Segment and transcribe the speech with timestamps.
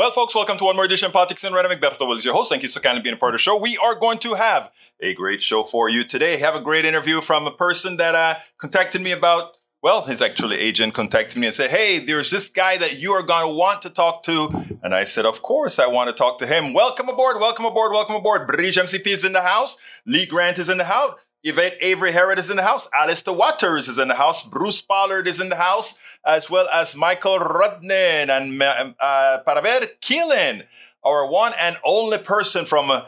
[0.00, 1.78] Well, folks, welcome to one more edition of Politics Done Right.
[1.78, 2.48] Egberto Willies, your host.
[2.48, 3.58] Thank you so kindly being a part of the show.
[3.58, 6.38] We are going to have a great show for you today.
[6.38, 10.56] Have a great interview from a person that uh, contacted me about, well, his actually
[10.56, 13.82] agent contacted me and said, hey, there's this guy that you are going to want
[13.82, 14.78] to talk to.
[14.82, 16.72] And I said, of course, I want to talk to him.
[16.72, 18.48] Welcome aboard, welcome aboard, welcome aboard.
[18.48, 19.76] Bridge MCP is in the house.
[20.06, 21.12] Lee Grant is in the house.
[21.42, 22.88] Yvette Avery Herod is in the house.
[22.94, 24.46] Alistair Waters is in the house.
[24.46, 30.66] Bruce Pollard is in the house, as well as Michael Rudnin and uh, Paraver Keelan,
[31.02, 33.04] our one and only person from uh,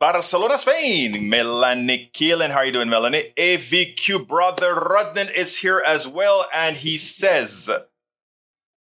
[0.00, 1.28] Barcelona, Spain.
[1.28, 2.50] Melanie Keelan.
[2.50, 3.32] How are you doing, Melanie?
[3.36, 7.70] AVQ brother Rudnin is here as well, and he says,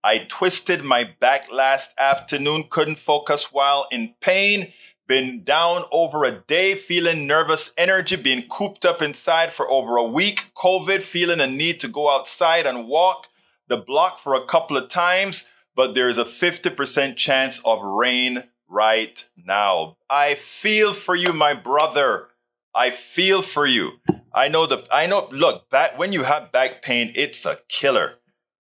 [0.03, 4.73] I twisted my back last afternoon, couldn't focus while in pain.
[5.07, 10.03] Been down over a day, feeling nervous energy, being cooped up inside for over a
[10.03, 10.51] week.
[10.55, 13.27] COVID, feeling a need to go outside and walk
[13.67, 19.27] the block for a couple of times, but there's a 50% chance of rain right
[19.37, 19.98] now.
[20.10, 22.29] I feel for you, my brother.
[22.76, 23.93] I feel for you.
[24.34, 28.15] I know the, I know, look, back, when you have back pain, it's a killer.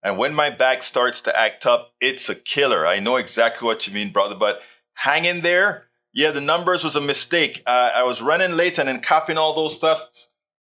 [0.03, 2.85] And when my back starts to act up, it's a killer.
[2.85, 4.61] I know exactly what you mean, brother, but
[4.95, 7.63] hang in there yeah, the numbers was a mistake.
[7.65, 10.05] Uh, I was running late and then copying all those stuff.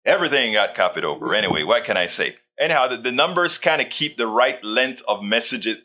[0.04, 1.34] Everything got copied over.
[1.34, 2.36] Anyway, what can I say?
[2.62, 5.78] Anyhow, the, the numbers kind of keep the right length of messages.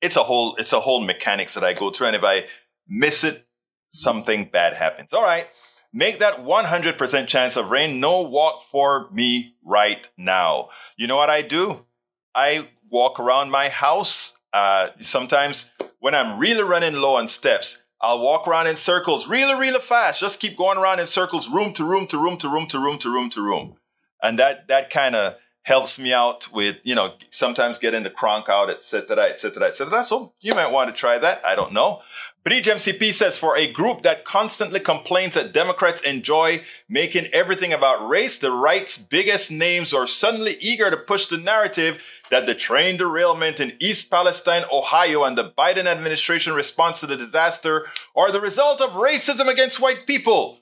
[0.00, 2.08] It's a whole, it's a whole mechanics that I go through.
[2.08, 2.46] And if I
[2.88, 3.46] miss it,
[3.88, 5.12] something bad happens.
[5.12, 5.46] All right.
[5.92, 8.00] Make that 100% chance of rain.
[8.00, 10.70] No walk for me right now.
[10.96, 11.86] You know what I do?
[12.34, 14.36] I walk around my house.
[14.52, 19.54] Uh, sometimes when I'm really running low on steps, I'll walk around in circles really,
[19.54, 20.18] really fast.
[20.18, 22.98] Just keep going around in circles, room to room to room to room to room
[22.98, 23.76] to room to room.
[24.20, 28.48] And that that kind of helps me out with, you know, sometimes getting the cronk
[28.48, 30.04] out, etc., etc., etc.
[30.04, 31.40] So you might want to try that.
[31.44, 32.02] I don't know.
[32.44, 38.06] Bridge MCP says for a group that constantly complains that Democrats enjoy making everything about
[38.06, 41.98] race, the right's biggest names are suddenly eager to push the narrative
[42.30, 47.16] that the train derailment in East Palestine, Ohio, and the Biden administration response to the
[47.16, 50.60] disaster are the result of racism against white people.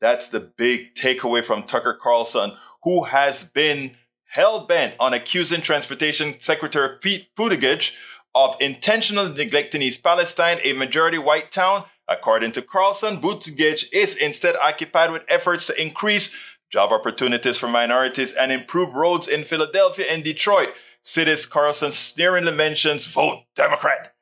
[0.00, 2.52] That's the big takeaway from Tucker Carlson,
[2.84, 3.96] who has been
[4.30, 7.92] hell bent on accusing Transportation Secretary Pete Buttigieg
[8.32, 11.84] of intentionally neglecting East Palestine, a majority white town.
[12.08, 16.34] According to Carlson, Buttigieg is instead occupied with efforts to increase
[16.70, 20.68] job opportunities for minorities and improve roads in Philadelphia and Detroit.
[21.02, 24.14] Cities Carlson sneeringly mentions vote Democrat.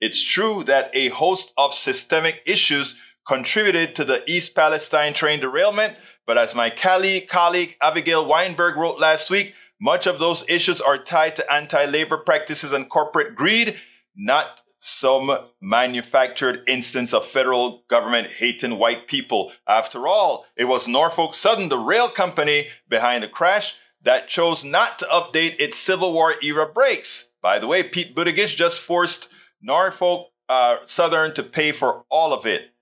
[0.00, 5.96] It's true that a host of systemic issues contributed to the East Palestine train derailment,
[6.26, 10.98] but as my colleague, colleague Abigail Weinberg wrote last week, much of those issues are
[10.98, 13.76] tied to anti-labor practices and corporate greed,
[14.16, 19.52] not some manufactured instance of federal government hating white people.
[19.68, 24.98] After all, it was Norfolk Southern, the rail company behind the crash, that chose not
[24.98, 27.30] to update its Civil War era brakes.
[27.40, 32.44] By the way, Pete Buttigieg just forced Norfolk uh, Southern to pay for all of
[32.44, 32.72] it.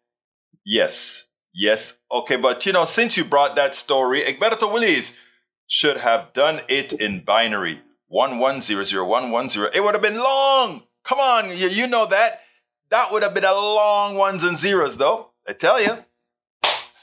[0.65, 5.17] Yes, yes, okay, but you know, since you brought that story, Egberto Willies
[5.67, 7.81] should have done it in binary.
[8.09, 9.71] 1100110.
[9.73, 10.83] It would have been long.
[11.05, 12.41] Come on, you, you know that.
[12.91, 15.31] That would have been a long ones and zeros, though.
[15.49, 15.97] I tell you.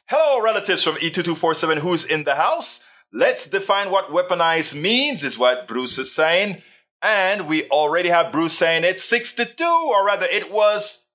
[0.10, 2.84] Hello, relatives from E2247 who's in the house.
[3.14, 6.62] Let's define what weaponized means, is what Bruce is saying.
[7.02, 11.06] And we already have Bruce saying it's 62, or rather, it was.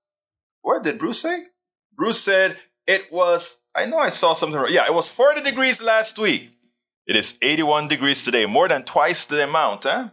[0.63, 1.45] What did Bruce say?
[1.95, 2.57] Bruce said
[2.87, 3.59] it was.
[3.75, 4.63] I know I saw something.
[4.69, 6.51] Yeah, it was 40 degrees last week.
[7.07, 10.11] It is 81 degrees today, more than twice the amount, huh?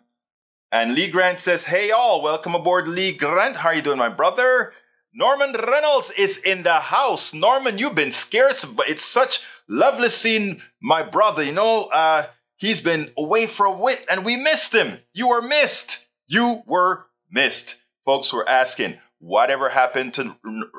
[0.71, 3.57] And Lee Grant says, Hey all, welcome aboard Lee Grant.
[3.57, 4.73] How are you doing, my brother?
[5.13, 7.33] Norman Reynolds is in the house.
[7.33, 11.43] Norman, you've been scarce, but it's such lovely seeing my brother.
[11.43, 12.23] You know, uh,
[12.57, 14.99] he's been away for a while and we missed him.
[15.13, 16.05] You were missed.
[16.27, 17.77] You were missed.
[18.05, 20.37] Folks were asking, whatever happened to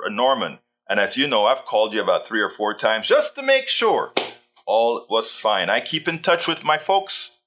[0.08, 0.58] Norman?
[0.90, 3.68] And as you know, I've called you about three or four times just to make
[3.68, 4.12] sure
[4.66, 5.70] all was fine.
[5.70, 7.38] I keep in touch with my folks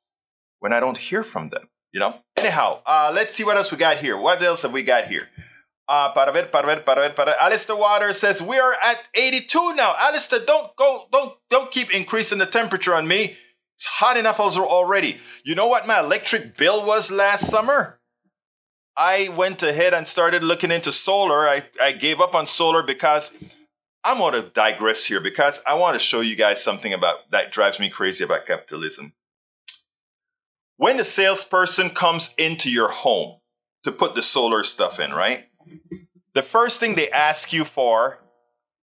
[0.60, 2.20] when I don't hear from them, you know?
[2.38, 4.18] Anyhow, uh, let's see what else we got here.
[4.18, 5.28] What else have we got here?
[5.90, 9.76] Uh, para ver, para ver, para ver, para Alistair Waters says we are at 82
[9.76, 9.94] now.
[10.00, 13.36] Alistair, don't go, don't, don't keep increasing the temperature on me.
[13.76, 15.18] It's hot enough already.
[15.44, 18.00] You know what my electric bill was last summer?
[18.96, 21.48] I went ahead and started looking into solar.
[21.48, 23.34] I, I gave up on solar because
[24.04, 27.52] I'm going to digress here because I want to show you guys something about that
[27.52, 29.14] drives me crazy about capitalism.
[30.78, 33.40] When the salesperson comes into your home
[33.84, 35.48] to put the solar stuff in, right?
[36.34, 38.20] the first thing they ask you for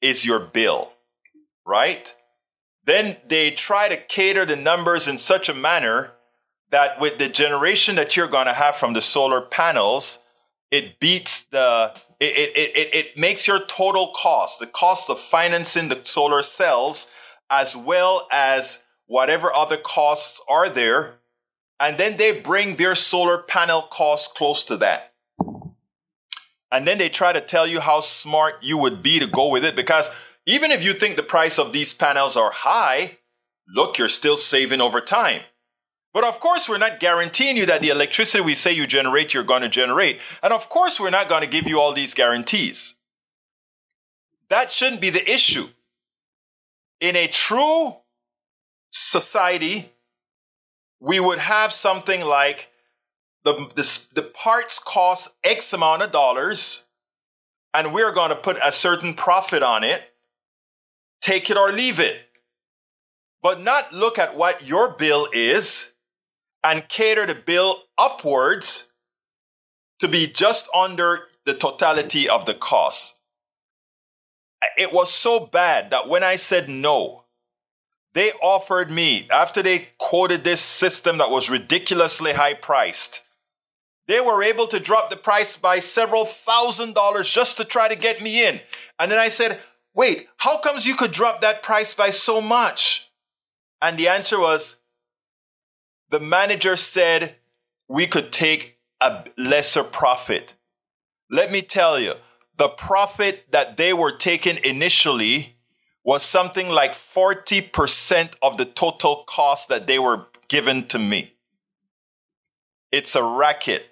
[0.02, 0.94] is your bill,
[1.66, 2.14] right?
[2.86, 6.12] Then they try to cater the numbers in such a manner
[6.72, 10.20] that with the generation that you're going to have from the solar panels,
[10.72, 15.90] it beats the, it, it, it, it makes your total cost, the cost of financing
[15.90, 17.08] the solar cells,
[17.50, 21.16] as well as whatever other costs are there.
[21.80, 25.14] And then they bring their solar panel cost close to that.
[26.72, 29.66] And then they try to tell you how smart you would be to go with
[29.66, 30.10] it because
[30.46, 33.18] even if you think the price of these panels are high,
[33.68, 35.42] look, you're still saving over time.
[36.14, 39.44] But of course, we're not guaranteeing you that the electricity we say you generate, you're
[39.44, 40.20] going to generate.
[40.42, 42.96] And of course, we're not going to give you all these guarantees.
[44.50, 45.68] That shouldn't be the issue.
[47.00, 47.96] In a true
[48.90, 49.90] society,
[51.00, 52.70] we would have something like
[53.44, 56.86] the, the, the parts cost X amount of dollars,
[57.74, 60.12] and we're going to put a certain profit on it.
[61.22, 62.30] Take it or leave it.
[63.42, 65.92] But not look at what your bill is
[66.64, 68.92] and cater the bill upwards
[70.00, 73.16] to be just under the totality of the cost.
[74.78, 77.24] It was so bad that when I said no,
[78.14, 83.22] they offered me, after they quoted this system that was ridiculously high priced,
[84.08, 87.96] they were able to drop the price by several thousand dollars just to try to
[87.96, 88.60] get me in.
[88.98, 89.60] And then I said,
[89.94, 93.12] wait, how comes you could drop that price by so much?
[93.82, 94.79] And the answer was,
[96.10, 97.36] the manager said
[97.88, 100.56] we could take a lesser profit.
[101.30, 102.14] Let me tell you,
[102.58, 105.56] the profit that they were taking initially
[106.04, 111.34] was something like 40% of the total cost that they were given to me.
[112.92, 113.86] It's a racket.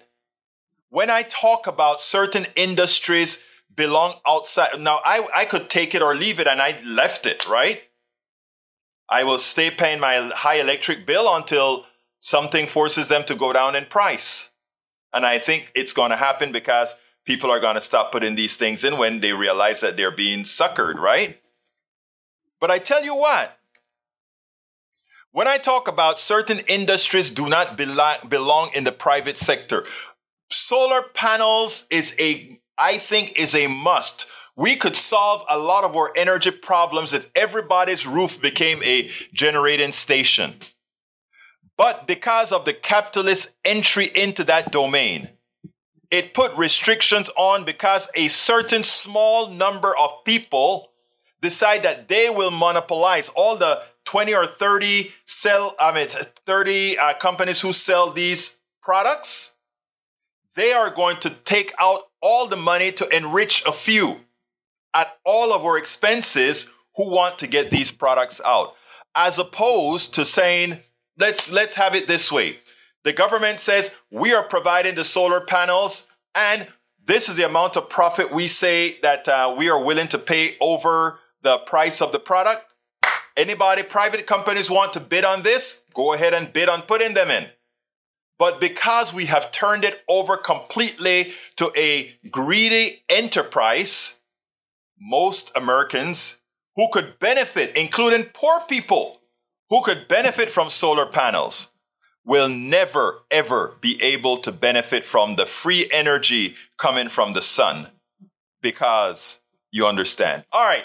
[0.90, 3.44] When I talk about certain industries
[3.74, 7.48] belong outside, now I, I could take it or leave it and I left it,
[7.48, 7.88] right?
[9.08, 11.86] I will stay paying my high electric bill until
[12.20, 14.50] something forces them to go down in price.
[15.12, 16.94] And I think it's going to happen because
[17.24, 20.40] people are going to stop putting these things in when they realize that they're being
[20.40, 21.40] suckered, right?
[22.60, 23.58] But I tell you what,
[25.30, 29.84] when I talk about certain industries do not belong, in the private sector,
[30.50, 34.26] solar panels is a, I think, is a must.
[34.56, 39.92] We could solve a lot of our energy problems if everybody's roof became a generating
[39.92, 40.54] station.
[41.78, 45.30] But because of the capitalist entry into that domain,
[46.10, 50.90] it put restrictions on because a certain small number of people
[51.40, 53.30] decide that they will monopolize.
[53.30, 59.54] All the 20 or 30 sell I mean 30 uh, companies who sell these products
[60.54, 64.16] they are going to take out all the money to enrich a few
[64.94, 68.74] at all of our expenses who want to get these products out
[69.14, 70.80] as opposed to saying
[71.18, 72.58] let's let's have it this way.
[73.04, 76.66] The government says we are providing the solar panels, and
[77.04, 80.56] this is the amount of profit we say that uh, we are willing to pay
[80.60, 82.64] over the price of the product.
[83.36, 85.82] Anybody, private companies want to bid on this?
[85.94, 87.46] Go ahead and bid on putting them in.
[88.38, 94.20] But because we have turned it over completely to a greedy enterprise,
[95.00, 96.40] most Americans
[96.76, 99.17] who could benefit, including poor people,
[99.70, 101.68] who could benefit from solar panels
[102.24, 107.88] will never, ever be able to benefit from the free energy coming from the sun
[108.60, 109.38] because
[109.70, 110.44] you understand.
[110.52, 110.84] All right.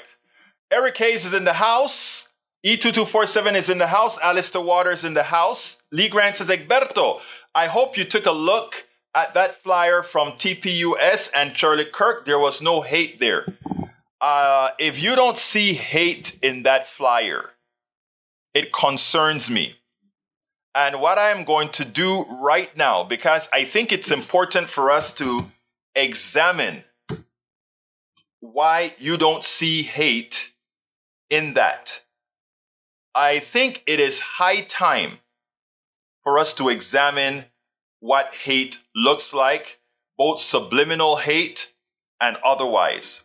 [0.72, 2.30] Eric Hayes is in the house.
[2.66, 4.18] E2247 is in the house.
[4.22, 5.82] Alistair Waters in the house.
[5.92, 7.20] Lee Grant says, Egberto,
[7.54, 12.26] I hope you took a look at that flyer from TPUS and Charlie Kirk.
[12.26, 13.46] There was no hate there.
[14.22, 17.53] Uh, if you don't see hate in that flyer,
[18.54, 19.76] it concerns me.
[20.76, 24.90] And what I am going to do right now, because I think it's important for
[24.90, 25.52] us to
[25.96, 26.84] examine
[28.40, 30.52] why you don't see hate
[31.30, 32.02] in that.
[33.16, 35.20] I think it is high time
[36.24, 37.46] for us to examine
[38.00, 39.80] what hate looks like,
[40.18, 41.74] both subliminal hate
[42.20, 43.24] and otherwise.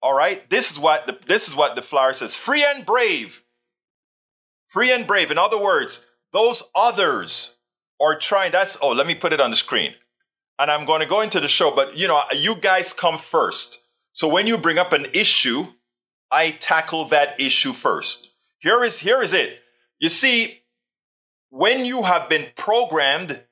[0.00, 3.42] All right, this is what the, this is what the flower says: free and brave
[4.68, 5.30] Free and brave.
[5.30, 7.56] In other words, those others
[8.00, 8.52] are trying.
[8.52, 9.94] That's, oh, let me put it on the screen.
[10.58, 13.80] And I'm going to go into the show, but you know, you guys come first.
[14.12, 15.68] So when you bring up an issue,
[16.30, 18.32] I tackle that issue first.
[18.58, 19.60] Here is, here is it.
[19.98, 20.60] You see,
[21.50, 23.42] when you have been programmed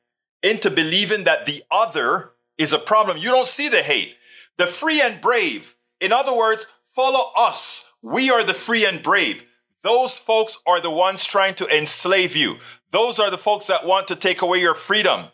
[0.43, 4.17] into believing that the other is a problem, you don't see the hate.
[4.59, 5.77] The free and brave.
[6.01, 7.93] In other words, follow us.
[8.03, 9.45] We are the free and brave.
[9.83, 12.59] Those folks are the ones trying to enslave you.
[12.91, 15.27] Those are the folks that want to take away your freedom.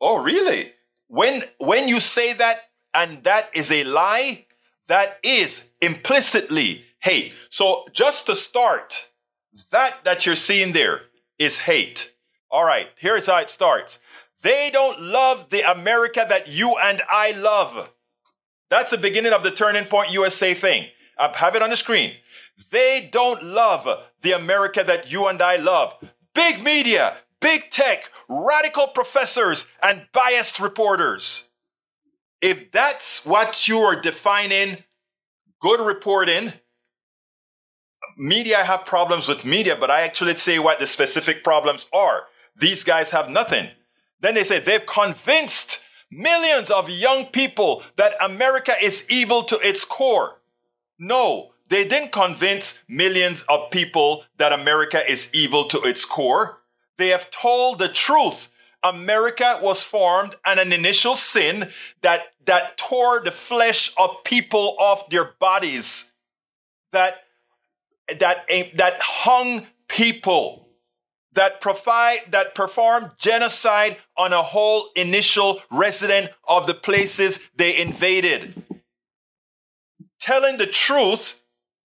[0.00, 0.72] Oh, really?
[1.08, 4.46] When, when you say that and that is a lie,
[4.88, 7.32] that is implicitly hate.
[7.48, 9.10] So just to start,
[9.70, 11.02] that that you're seeing there
[11.38, 12.12] is hate.
[12.50, 13.98] All right, here's how it starts.
[14.42, 17.90] They don't love the America that you and I love.
[18.70, 20.86] That's the beginning of the Turning Point USA thing.
[21.18, 22.12] I have it on the screen.
[22.70, 23.86] They don't love
[24.22, 25.94] the America that you and I love.
[26.34, 31.50] Big media, big tech, radical professors, and biased reporters.
[32.40, 34.78] If that's what you are defining
[35.60, 36.52] good reporting,
[38.16, 42.26] media have problems with media, but I actually say what the specific problems are.
[42.56, 43.68] These guys have nothing.
[44.20, 49.84] Then they say they've convinced millions of young people that America is evil to its
[49.84, 50.40] core.
[50.98, 56.60] No, they didn't convince millions of people that America is evil to its core.
[56.96, 58.50] They have told the truth.
[58.82, 61.68] America was formed and an initial sin
[62.02, 66.12] that, that tore the flesh of people off their bodies,
[66.92, 67.24] that,
[68.18, 70.68] that, that hung people
[71.32, 78.62] that provide that perform genocide on a whole initial resident of the places they invaded.
[80.18, 81.40] Telling the truth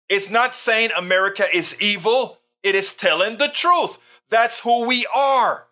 [0.09, 3.97] is not saying America is evil, it is telling the truth.
[4.29, 5.67] That's who we are.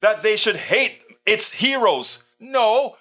[0.00, 2.24] That they should hate its heroes.
[2.38, 2.96] No,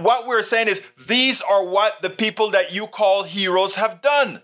[0.00, 4.42] what we're saying is these are what the people that you call heroes have done.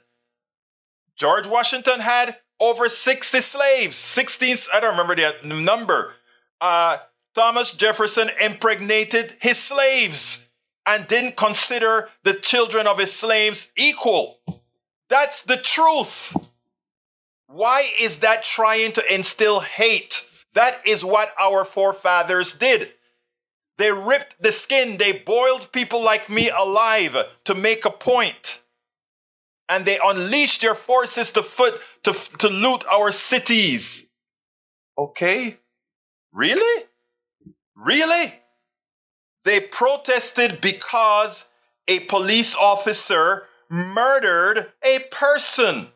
[1.16, 6.14] George Washington had over 60 slaves, 16, I don't remember the number.
[6.60, 6.98] Uh,
[7.34, 10.48] Thomas Jefferson impregnated his slaves
[10.86, 14.40] and didn't consider the children of his slaves equal.
[15.08, 16.36] That's the truth.
[17.46, 20.28] Why is that trying to instill hate?
[20.54, 22.92] That is what our forefathers did.
[23.78, 28.62] They ripped the skin, they boiled people like me alive to make a point
[29.68, 34.08] and they unleashed their forces to foot to, to loot our cities.
[34.96, 35.58] Okay?
[36.32, 36.84] Really?
[37.76, 38.34] Really?
[39.44, 41.44] They protested because
[41.86, 45.88] a police officer murdered a person.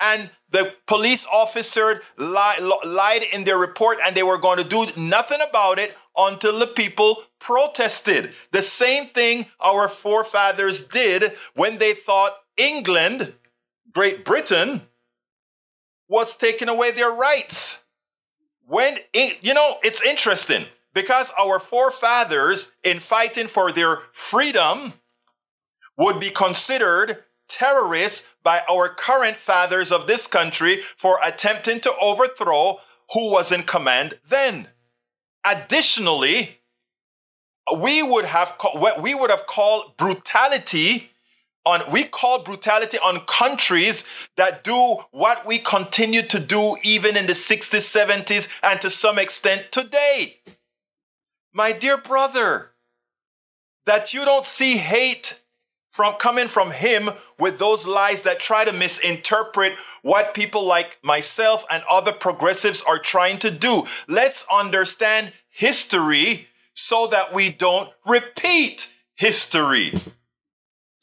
[0.00, 4.86] And the police officer li- lied in their report and they were going to do
[4.96, 8.32] nothing about it until the people protested.
[8.52, 13.34] The same thing our forefathers did when they thought England,
[13.92, 14.82] Great Britain,
[16.08, 17.84] was taking away their rights.
[18.66, 20.64] When, you know, it's interesting
[20.94, 24.94] because our forefathers, in fighting for their freedom,
[25.96, 32.80] would be considered terrorists by our current fathers of this country for attempting to overthrow
[33.12, 34.68] who was in command then.
[35.44, 36.60] Additionally,
[37.80, 38.56] we would have
[39.00, 41.10] we would have called brutality
[41.64, 44.04] on we call brutality on countries
[44.36, 49.18] that do what we continue to do even in the 60s 70s and to some
[49.18, 50.36] extent today
[51.52, 52.70] my dear brother
[53.84, 55.42] that you don't see hate
[55.96, 59.72] from coming from him with those lies that try to misinterpret
[60.02, 67.06] what people like myself and other progressives are trying to do let's understand history so
[67.06, 69.92] that we don't repeat history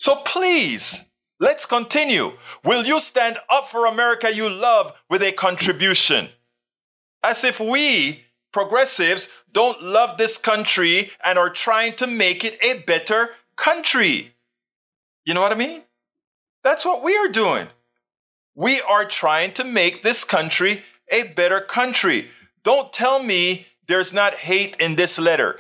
[0.04, 1.06] so please,
[1.40, 2.34] let's continue.
[2.66, 6.28] Will you stand up for America you love with a contribution?
[7.24, 12.84] As if we, progressives, don't love this country and are trying to make it a
[12.86, 14.33] better country.
[15.26, 15.84] You know what I mean?
[16.64, 17.68] That's what we are doing.
[18.56, 22.28] We are trying to make this country a better country.
[22.64, 25.60] Don't tell me there's not hate in this letter.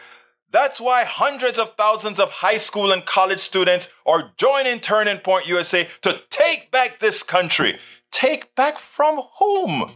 [0.51, 5.48] That's why hundreds of thousands of high school and college students are joining Turning Point
[5.48, 7.79] USA to take back this country.
[8.12, 9.91] Take back from whom?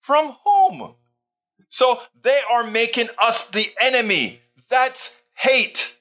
[0.00, 0.94] From whom?
[1.68, 4.40] So they are making us the enemy.
[4.68, 5.98] That's hate.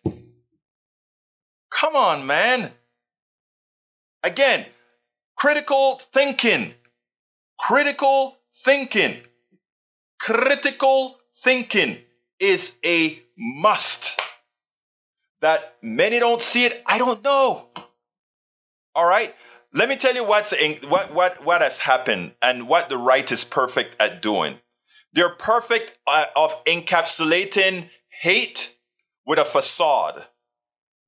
[1.71, 2.71] Come on, man.
[4.23, 4.65] Again,
[5.35, 6.73] critical thinking.
[7.59, 9.17] Critical thinking.
[10.19, 11.97] Critical thinking
[12.39, 14.19] is a must.
[15.41, 17.69] That many don't see it, I don't know.
[18.93, 19.33] All right?
[19.73, 23.31] Let me tell you what's in, what, what, what has happened and what the right
[23.31, 24.59] is perfect at doing.
[25.13, 27.89] They're perfect uh, of encapsulating
[28.21, 28.75] hate
[29.25, 30.25] with a facade.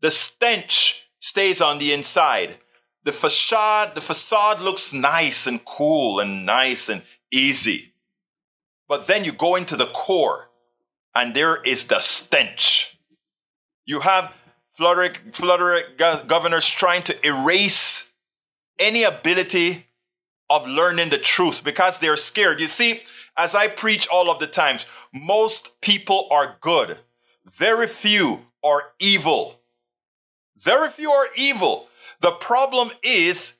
[0.03, 2.57] The stench stays on the inside.
[3.05, 7.93] The facade, the facade looks nice and cool and nice and easy.
[8.89, 10.49] But then you go into the core
[11.15, 12.99] and there is the stench.
[13.85, 14.33] You have
[14.73, 15.83] Florida, Florida
[16.27, 18.11] governors trying to erase
[18.79, 19.85] any ability
[20.49, 22.59] of learning the truth because they're scared.
[22.59, 23.01] You see,
[23.37, 26.97] as I preach all of the times, most people are good.
[27.45, 29.62] Very few are evil.
[30.63, 31.89] Very few are evil.
[32.21, 33.57] The problem is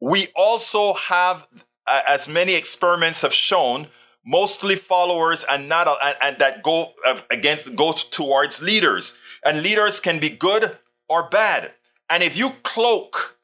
[0.00, 1.48] we also have,
[1.86, 3.88] uh, as many experiments have shown,
[4.24, 9.16] mostly followers and not uh, and, and that go uh, against go towards leaders.
[9.44, 10.76] And leaders can be good
[11.08, 11.72] or bad.
[12.10, 13.38] And if you cloak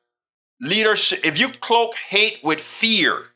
[0.61, 3.29] leadership, if you cloak hate with fear,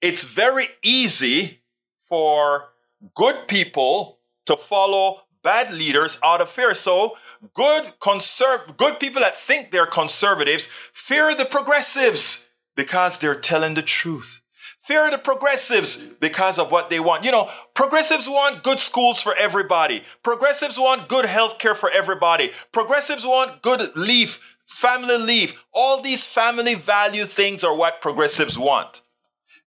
[0.00, 1.60] it's very easy
[2.08, 2.70] for
[3.14, 6.74] good people to follow bad leaders out of fear.
[6.74, 7.16] So
[7.52, 13.82] good conserv- good people that think they're conservatives fear the progressives because they're telling the
[13.82, 14.40] truth.
[14.82, 17.24] Fear the progressives because of what they want.
[17.24, 20.02] You know, progressives want good schools for everybody.
[20.22, 22.50] Progressives want good health care for everybody.
[22.70, 25.64] Progressives want good leave, family leave.
[25.72, 29.00] All these family value things are what progressives want.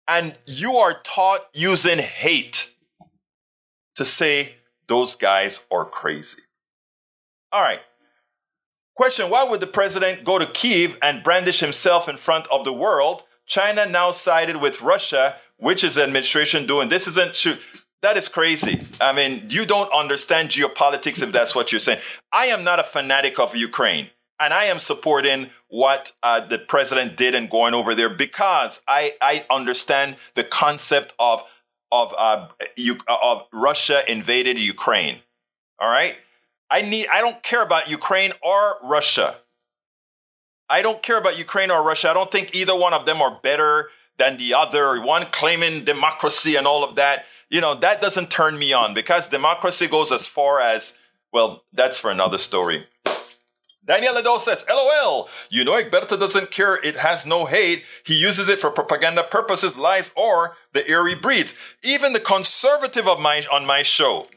[0.07, 2.75] And you are taught using hate
[3.96, 4.57] to say
[4.88, 6.44] those guys are crazy.
[7.51, 7.82] All right.
[8.96, 12.74] Question Why would the president go to Kiev and brandish himself in front of the
[12.74, 13.24] world?
[13.46, 16.89] China now sided with Russia, which is the administration doing.
[16.89, 17.58] This isn't true.
[18.01, 18.82] That is crazy.
[19.01, 22.00] I mean, you don't understand geopolitics if that's what you're saying.
[22.32, 27.17] I am not a fanatic of Ukraine, and I am supporting what uh, the president
[27.17, 31.44] did in going over there because I, I understand the concept of
[31.91, 35.20] of uh, you, of Russia invaded Ukraine.
[35.79, 36.15] All right,
[36.70, 37.08] I need.
[37.12, 39.36] I don't care about Ukraine or Russia.
[40.70, 42.09] I don't care about Ukraine or Russia.
[42.09, 45.01] I don't think either one of them are better than the other.
[45.01, 47.25] One claiming democracy and all of that.
[47.50, 50.98] You know that doesn't turn me on because democracy goes as far as
[51.31, 51.64] well.
[51.72, 52.85] That's for another story.
[53.88, 57.86] Daniel Lado says, LOL, you know Egberto doesn't care, it has no hate.
[58.06, 61.56] He uses it for propaganda purposes, lies, or the eerie breeds.
[61.84, 64.28] Even the conservative of my on my show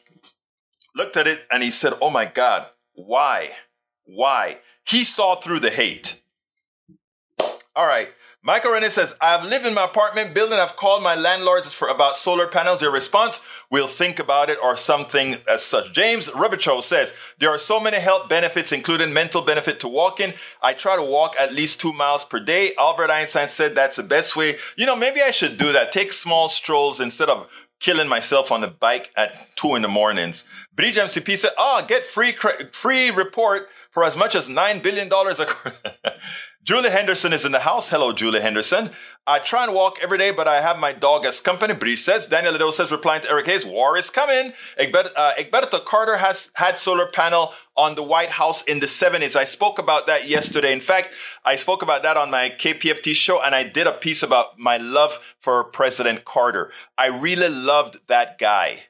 [0.94, 3.50] looked at it and he said, Oh my God, why?
[4.04, 4.58] Why?
[4.84, 6.20] He saw through the hate.
[7.74, 8.08] All right.
[8.42, 10.58] Michael Rennie says, I've lived in my apartment building.
[10.58, 12.80] I've called my landlords for about solar panels.
[12.80, 15.92] Their response, we'll think about it or something as such.
[15.92, 20.32] James Rubicho says, there are so many health benefits, including mental benefit to walking.
[20.62, 22.70] I try to walk at least two miles per day.
[22.78, 24.54] Albert Einstein said that's the best way.
[24.74, 25.92] You know, maybe I should do that.
[25.92, 27.46] Take small strolls instead of
[27.78, 30.44] killing myself on the bike at two in the mornings.
[30.74, 32.32] Bridge MCP said, oh, get free,
[32.72, 35.10] free report for as much as $9 billion.
[36.62, 37.88] Julie Henderson is in the house.
[37.88, 38.90] Hello, Julie Henderson.
[39.26, 41.72] I try and walk every day, but I have my dog as company.
[41.72, 42.26] Breach says.
[42.26, 44.52] Daniel Lido says, replying to Eric Hayes, war is coming.
[44.78, 49.36] Egberto, uh, Egberto Carter has had solar panel on the White House in the 70s.
[49.36, 50.70] I spoke about that yesterday.
[50.70, 51.14] In fact,
[51.46, 54.76] I spoke about that on my KPFT show, and I did a piece about my
[54.76, 56.70] love for President Carter.
[56.98, 58.82] I really loved that guy.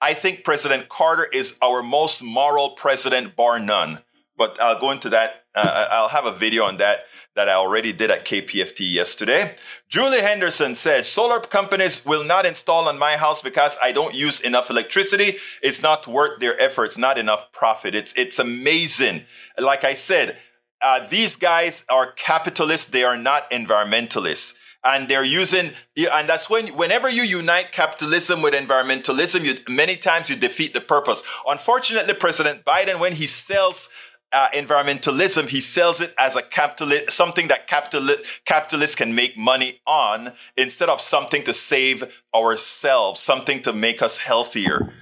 [0.00, 3.98] I think President Carter is our most moral president, bar none
[4.40, 5.44] but I'll go into that.
[5.54, 7.00] Uh, I'll have a video on that
[7.36, 9.54] that I already did at KPFT yesterday.
[9.90, 14.40] Julie Henderson said, solar companies will not install on my house because I don't use
[14.40, 15.36] enough electricity.
[15.62, 17.94] It's not worth their efforts, not enough profit.
[17.94, 19.26] It's, it's amazing.
[19.58, 20.38] Like I said,
[20.80, 22.86] uh, these guys are capitalists.
[22.86, 24.54] They are not environmentalists.
[24.82, 25.72] And they're using,
[26.10, 30.80] and that's when, whenever you unite capitalism with environmentalism, you, many times you defeat the
[30.80, 31.22] purpose.
[31.46, 33.90] Unfortunately, President Biden, when he sells
[34.32, 39.80] uh, environmentalism, he sells it as a capitalist, something that capitalist, capitalists can make money
[39.86, 44.92] on instead of something to save ourselves, something to make us healthier.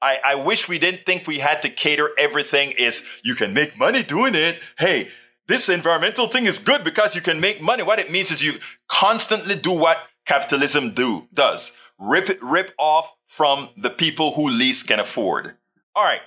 [0.00, 3.78] I, I wish we didn't think we had to cater everything is you can make
[3.78, 4.58] money doing it.
[4.78, 5.08] Hey,
[5.46, 7.84] this environmental thing is good because you can make money.
[7.84, 8.54] What it means is you
[8.88, 11.72] constantly do what capitalism do does.
[11.98, 15.56] Rip it, rip off from the people who least can afford.
[15.94, 16.20] All right.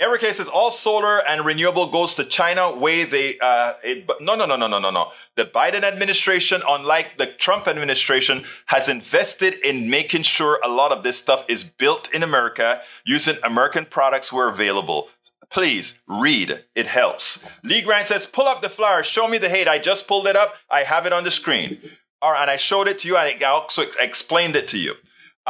[0.00, 4.46] Eric says all solar and renewable goes to China way they uh, it, no no
[4.46, 5.12] no no no no no.
[5.36, 11.02] The Biden administration unlike the Trump administration has invested in making sure a lot of
[11.02, 15.10] this stuff is built in America using American products where available.
[15.50, 16.64] Please read.
[16.74, 17.44] It helps.
[17.62, 19.02] Lee Grant says pull up the flyer.
[19.02, 19.68] Show me the hate.
[19.68, 20.54] I just pulled it up.
[20.70, 21.78] I have it on the screen.
[22.22, 24.94] All right and I showed it to you and I also explained it to you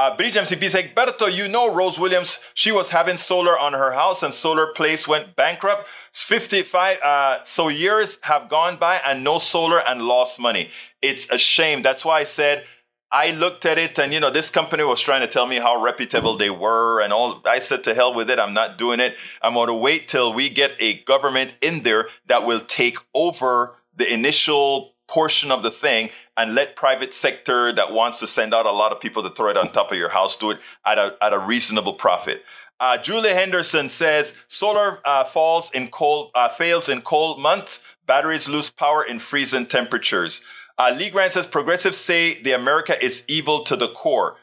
[0.00, 3.92] Uh, Bridge MCP says, Berto, you know Rose Williams, she was having solar on her
[3.92, 5.86] house and Solar Place went bankrupt.
[6.14, 10.70] 55, uh, so years have gone by and no solar and lost money.
[11.02, 11.82] It's a shame.
[11.82, 12.64] That's why I said,
[13.12, 15.84] I looked at it and, you know, this company was trying to tell me how
[15.84, 17.42] reputable they were and all.
[17.44, 18.38] I said, to hell with it.
[18.38, 19.16] I'm not doing it.
[19.42, 23.76] I'm going to wait till we get a government in there that will take over
[23.94, 28.64] the initial portion of the thing and let private sector that wants to send out
[28.64, 30.98] a lot of people to throw it on top of your house do it at
[30.98, 32.44] a, at a reasonable profit.
[32.78, 37.82] Uh, Julie Henderson says solar uh, falls in cold, uh, fails in cold months.
[38.06, 40.42] Batteries lose power in freezing temperatures.
[40.78, 44.36] Uh, Lee Grant says progressives say the America is evil to the core.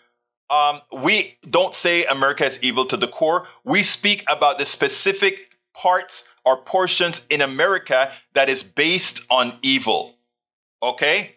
[0.49, 3.47] Um, we don't say America is evil to the core.
[3.63, 10.16] We speak about the specific parts or portions in America that is based on evil.
[10.81, 11.35] Okay?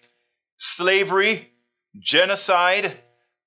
[0.56, 1.50] Slavery,
[1.98, 2.92] genocide,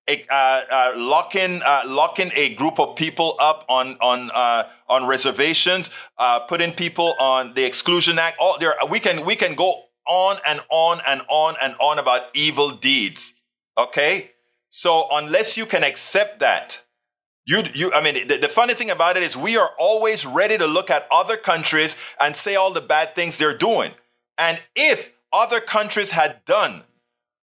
[0.10, 5.89] uh, uh, locking uh, locking a group of people up on on uh, on reservations,
[6.17, 8.36] uh, putting people on the Exclusion Act.
[8.39, 12.23] All there, we can we can go on and on and on and on about
[12.34, 13.34] evil deeds.
[13.77, 14.32] Okay,
[14.69, 16.84] so unless you can accept that,
[17.45, 20.58] you you I mean the, the funny thing about it is we are always ready
[20.58, 23.91] to look at other countries and say all the bad things they're doing,
[24.38, 26.83] and if other countries had done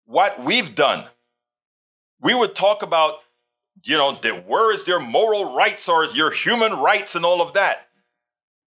[0.07, 1.05] what we've done
[2.21, 3.21] we would talk about,
[3.85, 7.55] you know, the, where is their moral rights or your human rights and all of
[7.55, 7.89] that.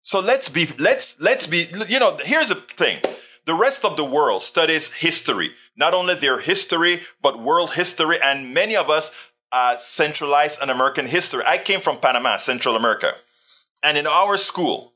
[0.02, 3.00] So let's be, let's, let's be, you know, here's the thing.
[3.46, 8.18] The rest of the world studies history, not only their history, but world history.
[8.24, 9.16] And many of us
[9.52, 11.42] uh, centralize on American history.
[11.46, 13.14] I came from Panama, Central America.
[13.82, 14.94] And in our school,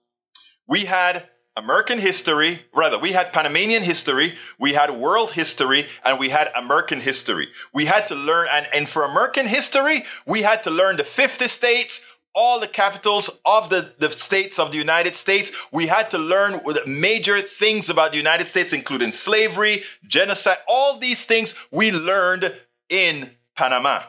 [0.67, 6.29] we had American history, rather, we had Panamanian history, we had world history, and we
[6.29, 7.49] had American history.
[7.73, 11.47] We had to learn, and, and for American history, we had to learn the 50
[11.47, 15.51] states, all the capitals of the, the states of the United States.
[15.71, 20.97] We had to learn the major things about the United States, including slavery, genocide, all
[20.97, 22.51] these things we learned
[22.89, 24.01] in Panama.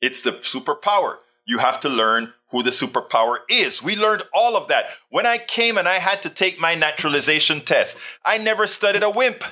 [0.00, 1.18] It's the superpower.
[1.50, 3.82] You have to learn who the superpower is.
[3.82, 4.84] We learned all of that.
[5.08, 9.10] When I came and I had to take my naturalization test, I never studied a
[9.10, 9.42] wimp.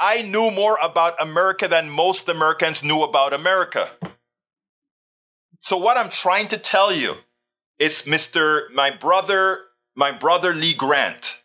[0.00, 3.90] I knew more about America than most Americans knew about America.
[5.60, 7.14] So what I'm trying to tell you
[7.78, 8.68] is Mr.
[8.74, 9.58] my brother,
[9.94, 11.44] my brother Lee Grant.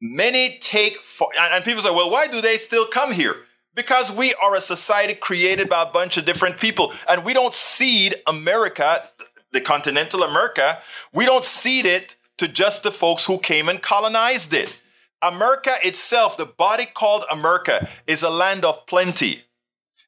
[0.00, 3.36] Many take for, and people say, well, why do they still come here?
[3.74, 7.54] Because we are a society created by a bunch of different people and we don't
[7.54, 9.08] seed America
[9.52, 10.78] the continental America,
[11.12, 14.80] we don't cede it to just the folks who came and colonized it.
[15.22, 19.44] America itself, the body called America, is a land of plenty.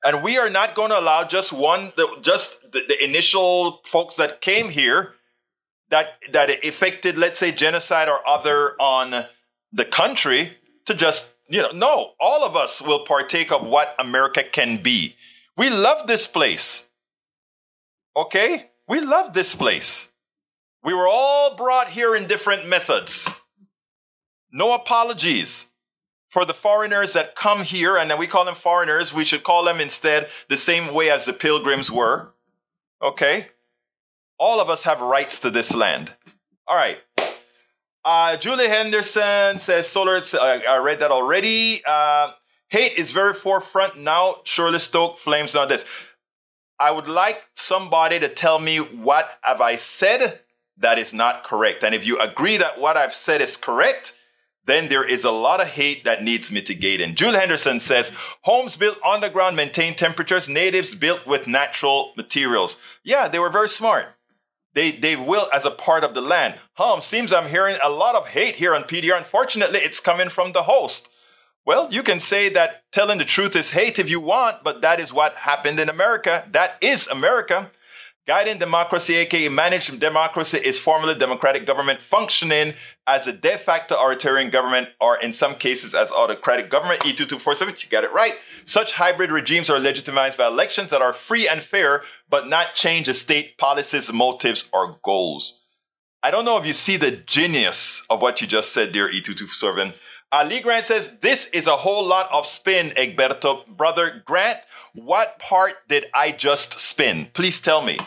[0.04, 4.16] And we are not going to allow just one, the, just the, the initial folks
[4.16, 5.14] that came here
[5.90, 9.26] that, that affected, let's say, genocide or other on
[9.72, 14.42] the country to just, you know, no, all of us will partake of what America
[14.42, 15.16] can be.
[15.56, 16.88] We love this place.
[18.16, 18.70] Okay?
[18.88, 20.12] We love this place.
[20.82, 23.28] We were all brought here in different methods.
[24.52, 25.66] No apologies
[26.28, 29.14] for the foreigners that come here, and we call them foreigners.
[29.14, 32.34] We should call them instead the same way as the pilgrims were.
[33.02, 33.48] Okay?
[34.38, 36.14] All of us have rights to this land.
[36.66, 36.98] All right.
[38.04, 40.16] Uh, Julie Henderson says solar.
[40.16, 41.80] Uh, I read that already.
[41.86, 42.32] Uh,
[42.68, 44.36] hate is very forefront now.
[44.44, 45.84] Surely stoke flames on this.
[46.78, 50.40] I would like somebody to tell me what have I said
[50.76, 51.84] that is not correct.
[51.84, 54.16] And if you agree that what I've said is correct,
[54.66, 57.14] then there is a lot of hate that needs mitigating.
[57.14, 58.12] Julie Henderson says,
[58.42, 62.78] homes built underground maintain temperatures, natives built with natural materials.
[63.04, 64.13] Yeah, they were very smart.
[64.74, 66.56] They, they will as a part of the land.
[66.74, 69.16] Hum, seems I'm hearing a lot of hate here on PDR.
[69.16, 71.08] Unfortunately, it's coming from the host.
[71.64, 75.00] Well, you can say that telling the truth is hate if you want, but that
[75.00, 76.46] is what happened in America.
[76.50, 77.70] That is America.
[78.26, 82.72] Guiding democracy, aka managed democracy, is formally democratic government functioning
[83.06, 87.00] as a de facto authoritarian government, or in some cases as autocratic government.
[87.00, 88.32] E2247, you got it right.
[88.64, 93.08] Such hybrid regimes are legitimized by elections that are free and fair, but not change
[93.08, 95.60] the state policies, motives, or goals.
[96.22, 99.92] I don't know if you see the genius of what you just said, dear E2247.
[100.32, 103.66] Ali Grant says, This is a whole lot of spin, Egberto.
[103.66, 104.60] Brother Grant,
[104.94, 107.28] what part did I just spin?
[107.34, 107.98] Please tell me.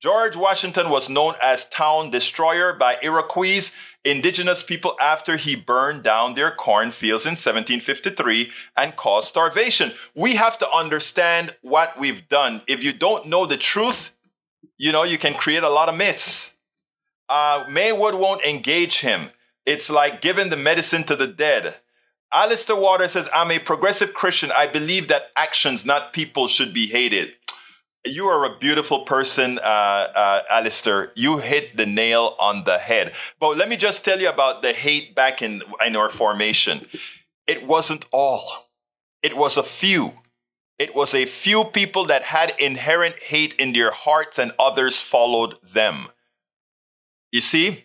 [0.00, 3.70] George Washington was known as town destroyer by Iroquois
[4.02, 9.92] indigenous people after he burned down their cornfields in 1753 and caused starvation.
[10.14, 12.62] We have to understand what we've done.
[12.66, 14.16] If you don't know the truth,
[14.78, 16.56] you know, you can create a lot of myths.
[17.28, 19.28] Uh, Maywood won't engage him.
[19.66, 21.76] It's like giving the medicine to the dead.
[22.32, 24.50] Alistair Waters says, I'm a progressive Christian.
[24.56, 27.34] I believe that actions, not people, should be hated.
[28.06, 31.12] You are a beautiful person, uh, uh, Alistair.
[31.16, 33.12] You hit the nail on the head.
[33.38, 36.86] But let me just tell you about the hate back in, in our formation.
[37.46, 38.70] It wasn't all.
[39.22, 40.14] It was a few.
[40.78, 45.56] It was a few people that had inherent hate in their hearts and others followed
[45.62, 46.06] them.
[47.30, 47.84] You see?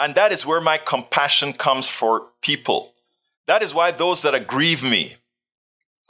[0.00, 2.94] And that is where my compassion comes for people.
[3.46, 5.16] That is why those that aggrieve me,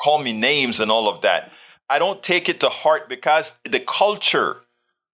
[0.00, 1.50] call me names and all of that,
[1.88, 4.62] I don't take it to heart because the culture,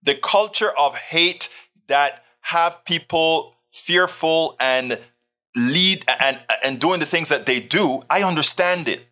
[0.02, 1.48] the culture of hate
[1.88, 4.98] that have people fearful and
[5.57, 9.07] lead and, and doing the things that they do, I understand it.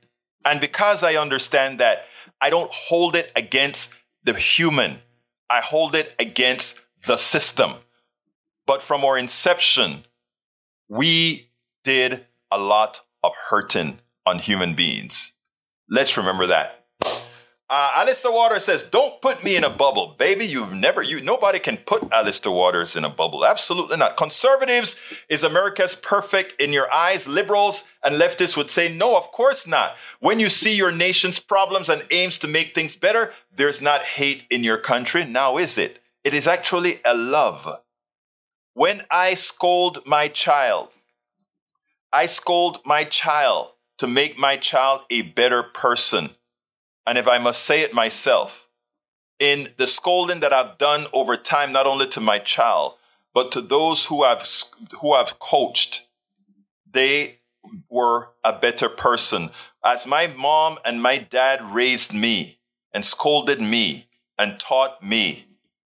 [0.45, 2.07] And because I understand that,
[2.40, 3.92] I don't hold it against
[4.23, 5.01] the human.
[5.51, 7.73] I hold it against the system.
[8.66, 10.05] But from our inception,
[10.88, 11.51] we
[11.85, 15.33] did a lot of hurting on human beings.
[15.88, 16.86] Let's remember that.
[17.68, 20.46] Uh, Alistair Waters says, "Don't put me in a bubble, baby.
[20.46, 23.44] You've never, you, nobody can put Alistair Waters in a bubble.
[23.44, 24.16] Absolutely not.
[24.16, 27.26] Conservatives is America's perfect in your eyes.
[27.26, 29.96] Liberals and leftists would say, no, of course not.
[30.20, 34.44] When you see your nation's problems and aims to make things better, there's not hate
[34.48, 35.24] in your country.
[35.24, 35.98] Now is it?
[36.22, 37.81] It is actually a love.
[38.74, 40.90] When I scold my child,
[42.12, 46.37] I scold my child to make my child a better person."
[47.07, 48.69] And if I must say it myself,
[49.38, 52.95] in the scolding that I've done over time, not only to my child,
[53.35, 54.45] but to those who I've,
[55.01, 56.09] who I've coached,
[56.90, 57.38] they
[57.90, 59.51] were a better person.
[59.85, 62.59] As my mom and my dad raised me
[62.92, 65.47] and scolded me and taught me,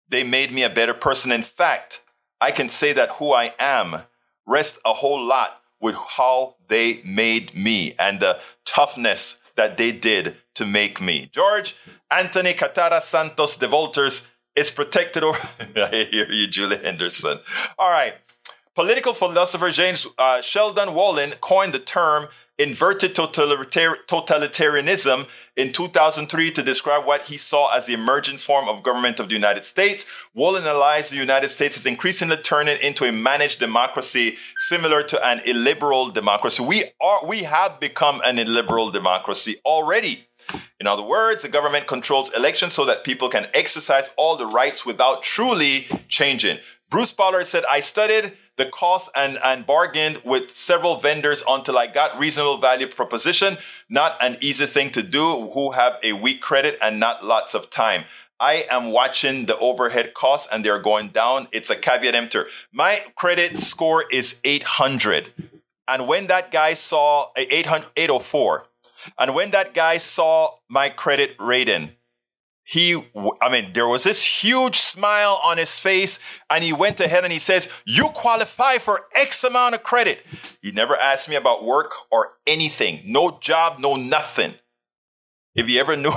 [0.09, 1.31] they made me a better person.
[1.31, 2.01] In fact,
[2.39, 4.03] I can say that who I am
[4.45, 10.37] rests a whole lot with how they made me and the toughness that they did
[10.57, 11.29] to make me.
[11.31, 11.75] George
[12.11, 15.39] Anthony Catara Santos de Volters is protected over.
[15.75, 17.39] I hear you, Julie Henderson.
[17.77, 18.13] All right.
[18.75, 22.27] Political philosopher James uh, Sheldon Wolin coined the term
[22.59, 29.19] inverted totalitarianism in 2003 to describe what he saw as the emergent form of government
[29.19, 30.07] of the United States.
[30.35, 35.41] Wolin analyzed the United States as increasingly turning into a managed democracy similar to an
[35.45, 36.63] illiberal democracy.
[36.63, 40.27] We are we have become an illiberal democracy already.
[40.79, 44.85] In other words, the government controls elections so that people can exercise all the rights
[44.85, 46.59] without truly changing.
[46.89, 51.87] Bruce Pollard said, I studied the cost and, and bargained with several vendors until I
[51.87, 53.57] got reasonable value proposition.
[53.89, 57.69] Not an easy thing to do who have a weak credit and not lots of
[57.69, 58.05] time.
[58.39, 61.47] I am watching the overhead costs and they're going down.
[61.51, 62.45] It's a caveat emptor.
[62.71, 65.33] My credit score is 800.
[65.87, 68.66] And when that guy saw 800, 804,
[69.19, 71.91] and when that guy saw my credit rating,
[72.67, 73.01] he,
[73.41, 77.31] I mean, there was this huge smile on his face, and he went ahead and
[77.31, 80.21] he says, You qualify for X amount of credit.
[80.61, 84.55] He never asked me about work or anything, no job, no nothing.
[85.55, 86.11] If he ever knew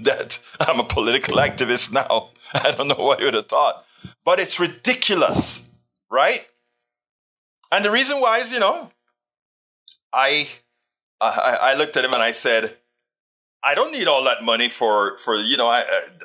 [0.00, 3.84] that I'm a political activist now, I don't know what he would have thought.
[4.24, 5.66] But it's ridiculous,
[6.12, 6.46] right?
[7.72, 8.92] And the reason why is, you know,
[10.12, 10.48] I
[11.20, 12.76] I, I looked at him and I said,
[13.62, 15.80] I don't need all that money for for you know I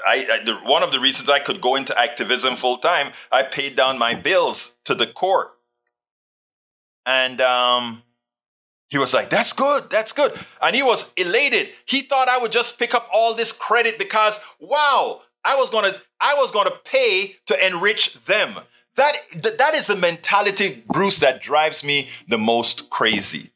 [0.05, 3.43] I, I the, one of the reasons I could go into activism full time I
[3.43, 5.51] paid down my bills to the court.
[7.05, 8.03] And um
[8.89, 10.31] he was like that's good that's good.
[10.61, 11.69] And he was elated.
[11.85, 16.01] He thought I would just pick up all this credit because wow I was to
[16.21, 18.59] I was to pay to enrich them.
[18.95, 19.15] That
[19.57, 23.52] that is the mentality Bruce that drives me the most crazy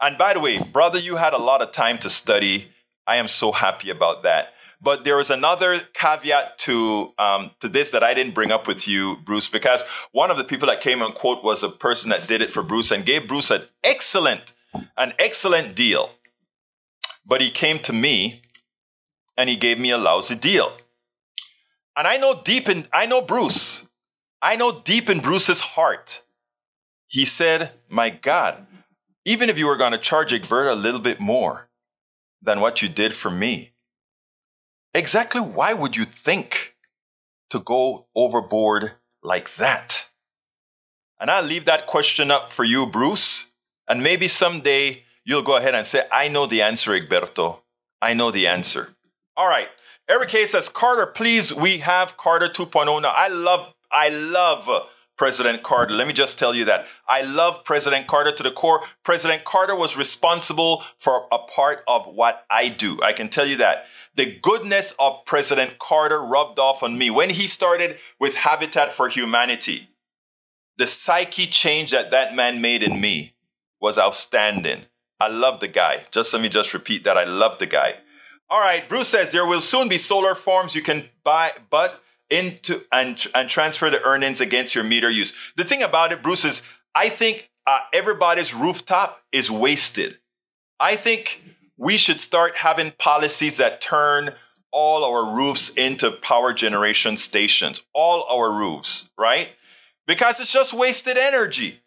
[0.00, 2.68] and by the way, brother, you had a lot of time to study.
[3.06, 4.52] I am so happy about that.
[4.80, 8.86] But there is another caveat to um, to this that I didn't bring up with
[8.86, 9.82] you, Bruce, because
[10.12, 12.62] one of the people that came and quote was a person that did it for
[12.62, 14.52] Bruce and gave Bruce an excellent,
[14.96, 16.10] an excellent deal.
[17.24, 18.42] But he came to me
[19.36, 20.76] and he gave me a lousy deal.
[21.96, 23.88] And I know deep in I know Bruce.
[24.42, 26.22] I know deep in Bruce's heart.
[27.06, 28.66] He said, "My God,
[29.26, 31.68] even if you were going to charge Egbert a little bit more
[32.40, 33.72] than what you did for me,
[34.94, 36.76] exactly why would you think
[37.50, 40.08] to go overboard like that?
[41.18, 43.50] And I'll leave that question up for you, Bruce.
[43.88, 47.60] And maybe someday you'll go ahead and say, I know the answer, Egberto.
[48.00, 48.94] I know the answer.
[49.36, 49.68] All right.
[50.08, 53.12] Eric K says, Carter, please, we have Carter 2.0 now.
[53.12, 54.68] I love, I love
[55.16, 55.94] President Carter.
[55.94, 56.86] Let me just tell you that.
[57.08, 58.82] I love President Carter to the core.
[59.02, 63.00] President Carter was responsible for a part of what I do.
[63.02, 63.86] I can tell you that.
[64.14, 69.08] The goodness of President Carter rubbed off on me when he started with Habitat for
[69.08, 69.90] Humanity.
[70.78, 73.34] The psyche change that that man made in me
[73.80, 74.86] was outstanding.
[75.18, 76.06] I love the guy.
[76.10, 77.16] Just let me just repeat that.
[77.16, 77.96] I love the guy.
[78.48, 82.84] All right, Bruce says there will soon be solar farms you can buy, but into
[82.92, 85.32] and, and transfer the earnings against your meter use.
[85.56, 86.62] The thing about it, Bruce, is
[86.94, 90.18] I think uh, everybody's rooftop is wasted.
[90.78, 91.42] I think
[91.76, 94.34] we should start having policies that turn
[94.72, 99.54] all our roofs into power generation stations, all our roofs, right?
[100.06, 101.80] Because it's just wasted energy.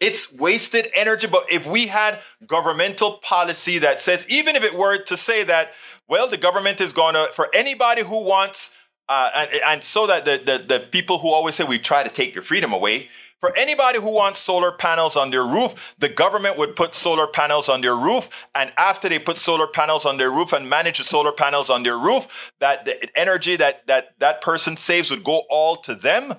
[0.00, 1.26] It's wasted energy.
[1.26, 5.72] But if we had governmental policy that says, even if it were to say that,
[6.08, 8.74] well, the government is going to, for anybody who wants
[9.10, 12.08] uh, and, and so that the, the, the people who always say we try to
[12.08, 13.08] take your freedom away,
[13.40, 17.68] for anybody who wants solar panels on their roof, the government would put solar panels
[17.68, 18.28] on their roof.
[18.54, 21.82] And after they put solar panels on their roof and manage the solar panels on
[21.82, 26.34] their roof, that the energy that that, that person saves would go all to them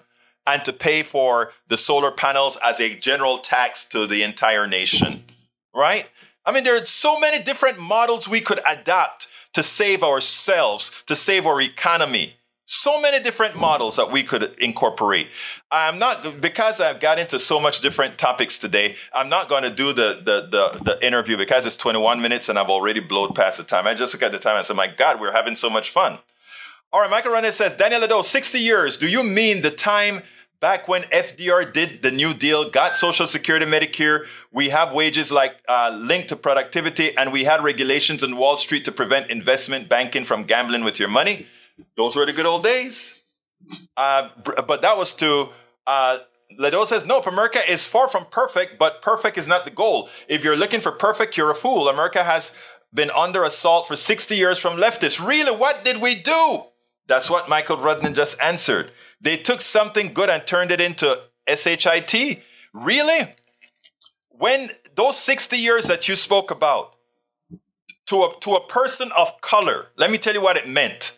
[0.47, 5.25] and to pay for the solar panels as a general tax to the entire nation.
[5.75, 6.07] Right?
[6.45, 11.15] I mean, there are so many different models we could adapt to save ourselves, to
[11.15, 12.35] save our economy
[12.71, 15.27] so many different models that we could incorporate.
[15.71, 18.95] I'm not because I've got into so much different topics today.
[19.13, 22.57] I'm not going to do the, the the the interview because it's 21 minutes and
[22.57, 23.87] I've already blown past the time.
[23.87, 26.19] I just look at the time and say, "My God, we're having so much fun."
[26.93, 28.97] All right, Michael René says, Daniel Lado, 60 years.
[28.97, 30.23] Do you mean the time
[30.59, 34.25] back when FDR did the New Deal, got Social Security, Medicare?
[34.51, 38.83] We have wages like uh, linked to productivity, and we had regulations on Wall Street
[38.85, 41.47] to prevent investment banking from gambling with your money.
[41.97, 43.21] Those were the good old days.
[43.95, 44.29] Uh,
[44.67, 45.49] but that was to
[45.85, 46.17] uh,
[46.57, 50.09] Ledo says, no, America is far from perfect, but perfect is not the goal.
[50.27, 51.87] If you're looking for perfect, you're a fool.
[51.87, 52.53] America has
[52.93, 55.25] been under assault for 60 years from leftists.
[55.25, 56.63] Really, what did we do?
[57.07, 58.91] That's what Michael Rudnin just answered.
[59.19, 62.43] They took something good and turned it into SHIT.
[62.73, 63.35] Really?
[64.29, 66.95] When those 60 years that you spoke about,
[68.07, 71.17] to a, to a person of color, let me tell you what it meant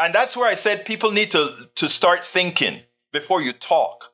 [0.00, 2.80] and that's where I said people need to, to start thinking
[3.12, 4.12] before you talk.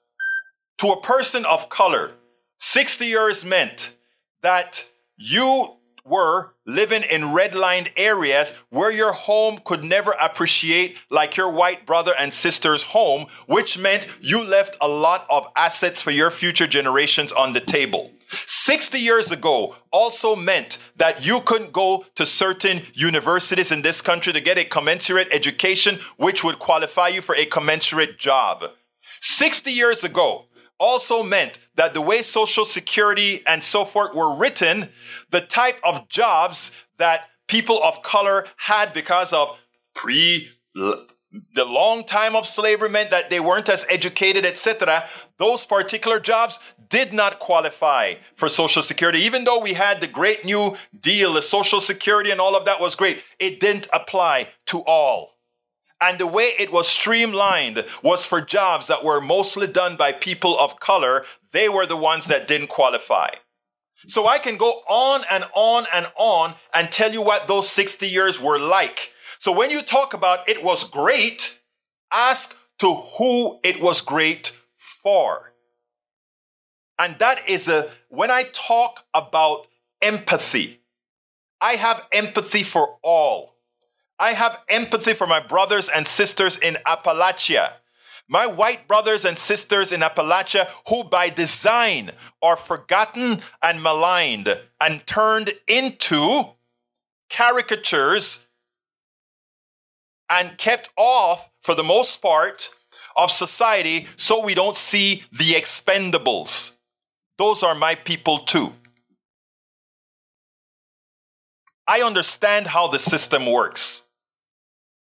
[0.79, 2.13] To a person of color,
[2.59, 3.97] 60 years meant
[4.43, 11.53] that you were living in redlined areas where your home could never appreciate like your
[11.53, 16.31] white brother and sister's home, which meant you left a lot of assets for your
[16.31, 18.13] future generations on the table.
[18.47, 24.33] 60 years ago also meant that you couldn't go to certain universities in this country
[24.33, 28.65] to get a commensurate education, which would qualify you for a commensurate job.
[29.21, 30.47] 60 years ago
[30.79, 34.89] also meant that the way Social Security and so forth were written,
[35.31, 39.59] the type of jobs that people of color had because of
[39.95, 40.49] pre
[41.55, 45.05] the long time of slavery meant that they weren't as educated, etc.
[45.39, 46.59] Those particular jobs
[46.91, 49.21] did not qualify for Social Security.
[49.21, 52.81] Even though we had the great new deal, the Social Security and all of that
[52.81, 55.37] was great, it didn't apply to all.
[56.01, 60.59] And the way it was streamlined was for jobs that were mostly done by people
[60.59, 61.25] of color.
[61.53, 63.31] They were the ones that didn't qualify.
[64.07, 68.07] So I can go on and on and on and tell you what those 60
[68.07, 69.13] years were like.
[69.39, 71.61] So when you talk about it was great,
[72.13, 75.50] ask to who it was great for.
[77.01, 79.67] And that is a, when I talk about
[80.03, 80.83] empathy,
[81.59, 83.55] I have empathy for all.
[84.19, 87.73] I have empathy for my brothers and sisters in Appalachia.
[88.29, 92.11] My white brothers and sisters in Appalachia who by design
[92.43, 96.43] are forgotten and maligned and turned into
[97.31, 98.47] caricatures
[100.29, 102.69] and kept off, for the most part,
[103.17, 106.77] of society so we don't see the expendables.
[107.41, 108.75] Those are my people too.
[111.87, 114.07] I understand how the system works.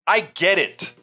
[0.07, 0.93] I get it.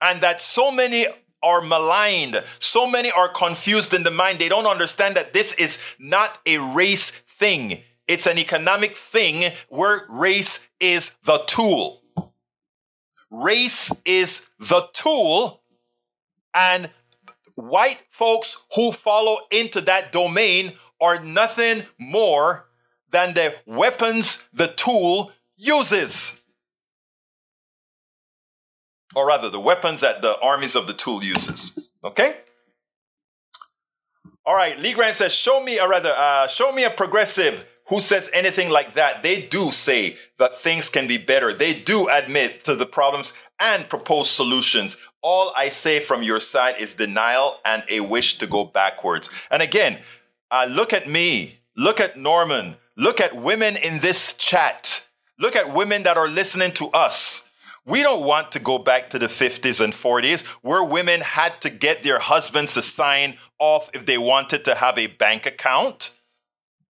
[0.00, 1.06] And that so many
[1.42, 4.38] are maligned, so many are confused in the mind.
[4.38, 10.06] They don't understand that this is not a race thing, it's an economic thing where
[10.08, 12.02] race is the tool.
[13.32, 15.62] race is the tool,
[16.54, 16.88] and
[17.60, 22.68] white folks who follow into that domain are nothing more
[23.10, 26.40] than the weapons the tool uses.
[29.14, 31.90] Or rather, the weapons that the armies of the tool uses.
[32.04, 32.36] Okay?
[34.46, 38.00] All right, Lee Grant says, show me, or rather, uh, show me a progressive who
[38.00, 39.22] says anything like that.
[39.22, 41.52] They do say that things can be better.
[41.52, 44.96] They do admit to the problems and propose solutions.
[45.22, 49.28] All I say from your side is denial and a wish to go backwards.
[49.50, 49.98] And again,
[50.50, 51.60] uh, look at me.
[51.76, 52.76] Look at Norman.
[52.96, 55.06] Look at women in this chat.
[55.38, 57.48] Look at women that are listening to us.
[57.86, 61.70] We don't want to go back to the 50s and 40s where women had to
[61.70, 66.14] get their husbands to sign off if they wanted to have a bank account.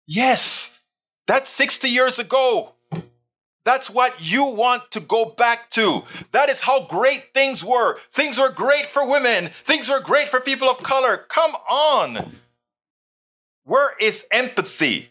[0.07, 0.79] Yes,
[1.27, 2.75] that's 60 years ago.
[3.65, 6.03] That's what you want to go back to.
[6.33, 7.99] That is how great things were.
[8.13, 9.49] Things were great for women.
[9.65, 11.19] Things were great for people of color.
[11.29, 12.37] Come on.
[13.65, 15.11] Where is empathy?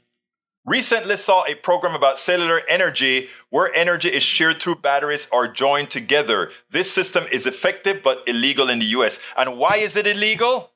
[0.66, 5.90] Recently saw a program about cellular energy where energy is shared through batteries or joined
[5.90, 6.52] together.
[6.70, 9.20] This system is effective but illegal in the US.
[9.38, 10.72] And why is it illegal?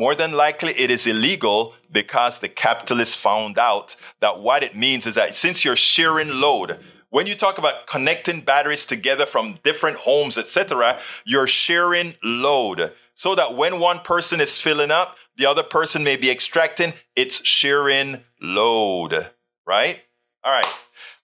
[0.00, 5.06] More than likely, it is illegal because the capitalists found out that what it means
[5.06, 6.78] is that since you're sharing load,
[7.10, 13.34] when you talk about connecting batteries together from different homes, etc., you're sharing load so
[13.34, 16.94] that when one person is filling up, the other person may be extracting.
[17.14, 19.28] It's sharing load,
[19.66, 20.00] right?
[20.42, 20.72] All right.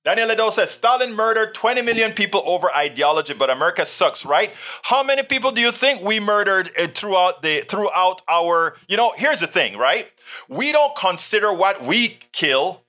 [0.07, 4.53] Daniel Ledo says Stalin murdered 20 million people over ideology, but America sucks, right?
[4.83, 8.77] How many people do you think we murdered uh, throughout the throughout our?
[8.87, 10.09] You know, here's the thing, right?
[10.49, 12.85] We don't consider what we kill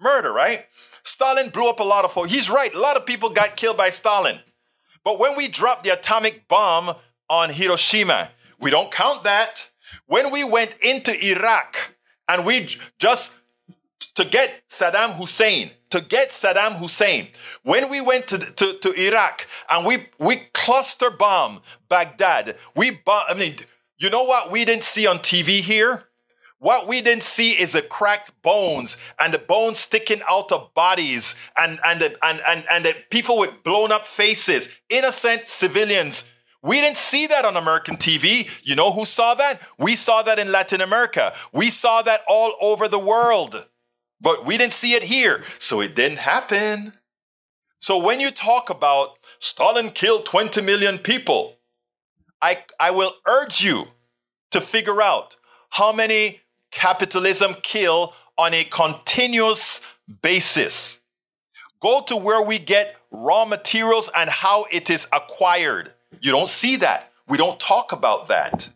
[0.00, 0.66] murder, right?
[1.04, 2.28] Stalin blew up a lot of.
[2.28, 2.74] He's right.
[2.74, 4.40] A lot of people got killed by Stalin.
[5.04, 6.96] But when we dropped the atomic bomb
[7.28, 9.70] on Hiroshima, we don't count that.
[10.06, 11.94] When we went into Iraq
[12.26, 13.32] and we just
[14.00, 17.28] to get Saddam Hussein, to get Saddam Hussein.
[17.62, 23.24] When we went to, to, to Iraq and we, we cluster bomb Baghdad, we bomb,
[23.28, 23.56] I mean,
[23.98, 26.04] you know what we didn't see on TV here?
[26.58, 31.34] What we didn't see is the cracked bones and the bones sticking out of bodies
[31.56, 36.28] and, and, the, and, and, and the people with blown up faces, innocent civilians.
[36.62, 38.46] We didn't see that on American TV.
[38.62, 39.62] You know who saw that?
[39.78, 41.32] We saw that in Latin America.
[41.52, 43.66] We saw that all over the world.
[44.20, 46.92] But we didn't see it here, so it didn't happen.
[47.78, 51.56] So when you talk about Stalin killed 20 million people,
[52.42, 53.88] I, I will urge you
[54.50, 55.36] to figure out
[55.70, 56.40] how many
[56.70, 59.80] capitalism kill on a continuous
[60.22, 61.00] basis.
[61.80, 65.92] Go to where we get raw materials and how it is acquired.
[66.20, 67.12] You don't see that.
[67.28, 68.70] We don't talk about that.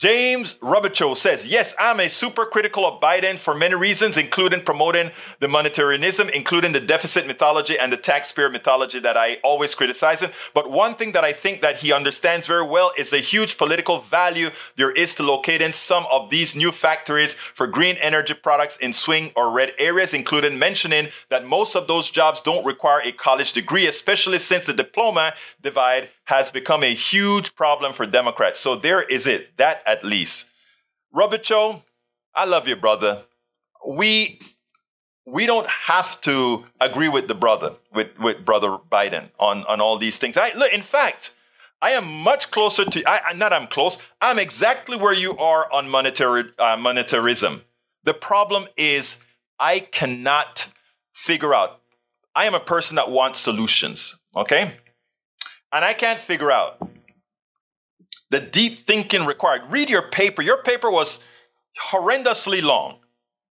[0.00, 5.10] James Robichaud says, Yes, I'm a super critical of Biden for many reasons, including promoting
[5.40, 10.30] the monetarianism, including the deficit mythology and the taxpayer mythology that I always criticize him.
[10.54, 13.98] But one thing that I think that he understands very well is the huge political
[13.98, 18.94] value there is to locating some of these new factories for green energy products in
[18.94, 23.52] swing or red areas, including mentioning that most of those jobs don't require a college
[23.52, 28.60] degree, especially since the diploma divide has become a huge problem for Democrats.
[28.60, 30.48] So there is it, that at least.
[31.12, 31.82] Robichaud,
[32.34, 33.24] I love you, brother.
[33.86, 34.40] We
[35.26, 39.96] we don't have to agree with the brother, with, with brother Biden on, on all
[39.98, 40.36] these things.
[40.36, 41.34] I look, in fact,
[41.82, 43.98] I am much closer to I not I'm close.
[44.20, 47.62] I'm exactly where you are on monetary uh, monetarism.
[48.04, 49.20] The problem is
[49.58, 50.72] I cannot
[51.12, 51.80] figure out.
[52.36, 54.18] I am a person that wants solutions.
[54.36, 54.74] Okay,
[55.72, 56.78] and I can't figure out
[58.30, 59.62] the deep thinking required.
[59.70, 60.42] Read your paper.
[60.42, 61.20] Your paper was
[61.90, 62.98] horrendously long,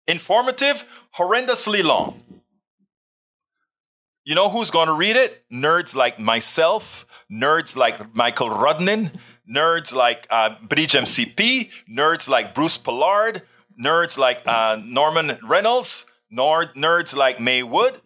[0.06, 0.84] informative,
[1.16, 2.22] horrendously long.
[4.24, 5.44] You know who's going to read it?
[5.50, 9.12] Nerds like myself, nerds like Michael Rudnin,
[9.50, 13.42] nerds like uh, Bridge MCP, nerds like Bruce Pollard,
[13.82, 18.00] nerds like uh, Norman Reynolds, nerd, nerds like May Wood.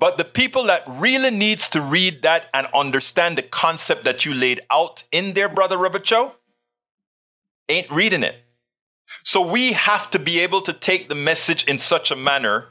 [0.00, 4.34] But the people that really needs to read that and understand the concept that you
[4.34, 6.32] laid out in there, Brother Robichaud,
[7.68, 8.36] ain't reading it.
[9.22, 12.68] So we have to be able to take the message in such a manner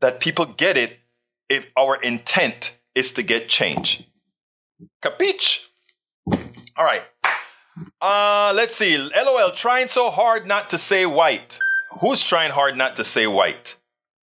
[0.00, 1.00] that people get it
[1.48, 4.04] if our intent is to get change.
[5.02, 5.66] Capiche?
[6.76, 7.02] All right.
[8.00, 8.96] Uh, let's see.
[8.96, 11.58] LOL, trying so hard not to say white.
[12.00, 13.74] Who's trying hard not to say white?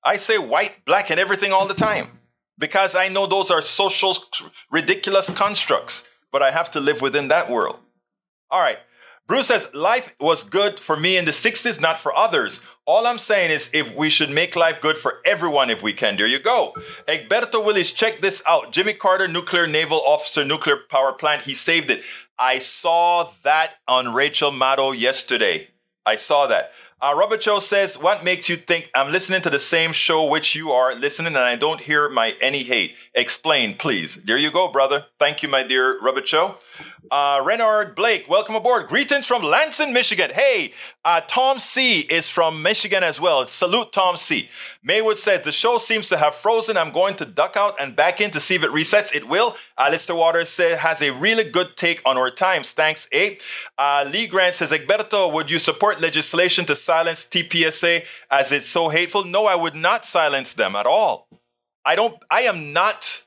[0.05, 2.09] I say white, black, and everything all the time.
[2.59, 4.15] because I know those are social
[4.71, 7.79] ridiculous constructs, but I have to live within that world.
[8.51, 8.79] All right.
[9.29, 12.63] Bruce says, life was good for me in the 60s, not for others.
[12.87, 16.17] All I'm saying is if we should make life good for everyone if we can.
[16.17, 16.75] There you go.
[17.07, 18.73] Egberto Willies, check this out.
[18.73, 21.43] Jimmy Carter, nuclear naval officer, nuclear power plant.
[21.43, 22.03] He saved it.
[22.39, 25.69] I saw that on Rachel Maddow yesterday.
[26.07, 26.73] I saw that.
[27.01, 30.57] Uh, Robert Cho says, What makes you think I'm listening to the same show which
[30.57, 32.97] you are listening and I don't hear my any hate?
[33.15, 34.17] Explain, please.
[34.17, 35.07] There you go, brother.
[35.17, 36.57] Thank you, my dear Robert Cho.
[37.11, 38.89] Uh, Renard Blake, welcome aboard.
[38.89, 40.31] Greetings from Lansing, Michigan.
[40.35, 40.73] Hey,
[41.05, 43.47] uh, Tom C is from Michigan as well.
[43.47, 44.49] Salute, Tom C.
[44.83, 46.77] Maywood says, The show seems to have frozen.
[46.77, 49.15] I'm going to duck out and back in to see if it resets.
[49.15, 49.57] It will.
[49.79, 52.73] Alistair Waters says, has a really good take on our times.
[52.73, 53.39] Thanks, A.
[53.79, 58.89] Uh, Lee Grant says, Egberto, would you support legislation to silence TPSA as it's so
[58.89, 59.25] hateful?
[59.25, 61.29] No, I would not silence them at all.
[61.85, 63.25] I don't, I am not,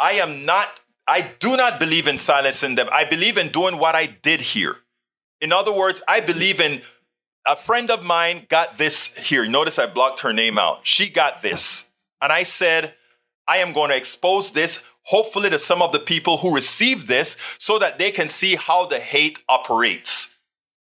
[0.00, 0.66] I am not
[1.06, 2.88] I do not believe in silencing them.
[2.92, 4.76] I believe in doing what I did here.
[5.40, 6.80] In other words, I believe in
[7.46, 9.46] a friend of mine got this here.
[9.46, 10.86] Notice I blocked her name out.
[10.86, 11.90] She got this.
[12.22, 12.94] And I said,
[13.46, 17.36] I am going to expose this, hopefully, to some of the people who received this
[17.58, 20.34] so that they can see how the hate operates.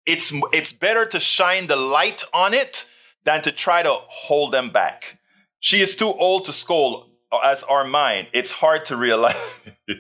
[0.06, 2.90] It's, it's better to shine the light on it
[3.26, 5.20] than to try to hold them back.
[5.60, 7.10] She is too old to scold
[7.42, 9.36] as our mind, it's hard to realize.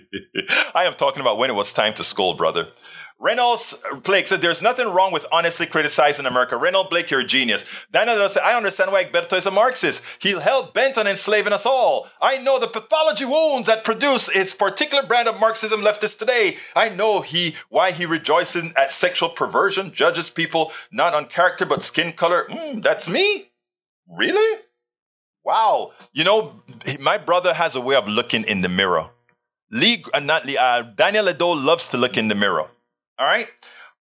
[0.75, 2.67] I am talking about when it was time to scold, brother.
[3.23, 6.57] Reynolds Blake said, There's nothing wrong with honestly criticizing America.
[6.57, 7.65] Reynolds Blake, you're a genius.
[7.89, 10.03] Daniel said, I understand why Egberto is a Marxist.
[10.19, 12.09] He'll hell bent on enslaving us all.
[12.21, 16.57] I know the pathology wounds that produce his particular brand of Marxism leftists today.
[16.75, 21.81] I know he why he rejoices at sexual perversion, judges people not on character but
[21.81, 22.45] skin color.
[22.49, 23.51] Mm, that's me?
[24.05, 24.63] Really?
[25.45, 25.91] Wow.
[26.13, 26.62] You know,
[26.99, 29.09] my brother has a way of looking in the mirror.
[29.71, 32.67] Lee, uh, not Lee, uh, Daniel Ado loves to look in the mirror.
[33.19, 33.47] All right.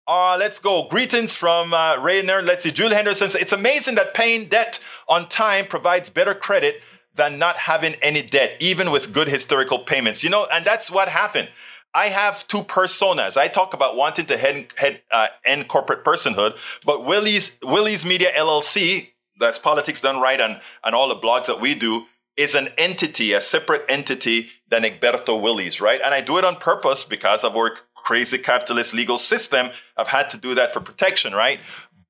[0.07, 0.87] Uh, let's go.
[0.89, 1.97] Greetings from uh.
[2.01, 2.71] Let's see.
[2.71, 6.81] Julie Henderson It's amazing that paying debt on time provides better credit
[7.15, 10.23] than not having any debt, even with good historical payments.
[10.23, 11.49] You know, and that's what happened.
[11.95, 13.37] I have two personas.
[13.37, 18.29] I talk about wanting to head, head uh, end corporate personhood, but Willie's Willie's Media
[18.35, 22.05] LLC that's politics done right and, and all the blogs that we do
[22.35, 26.01] is an entity, a separate entity than Egberto Willies, right?
[26.03, 29.69] And I do it on purpose because of our crazy capitalist legal system.
[29.95, 31.59] I've had to do that for protection, right?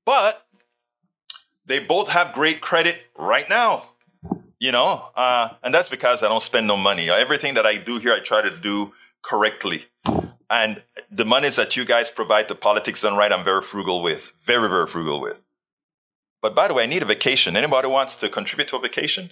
[0.05, 0.45] But
[1.65, 3.89] they both have great credit right now,
[4.59, 7.09] you know, uh, and that's because I don't spend no money.
[7.09, 9.85] Everything that I do here, I try to do correctly.
[10.49, 14.33] And the monies that you guys provide to politics done right, I'm very frugal with,
[14.41, 15.41] very, very frugal with.
[16.41, 17.55] But by the way, I need a vacation.
[17.55, 19.31] Anybody wants to contribute to a vacation?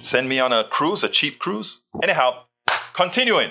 [0.00, 1.82] Send me on a cruise, a cheap cruise.
[2.02, 2.44] Anyhow,
[2.92, 3.50] continuing.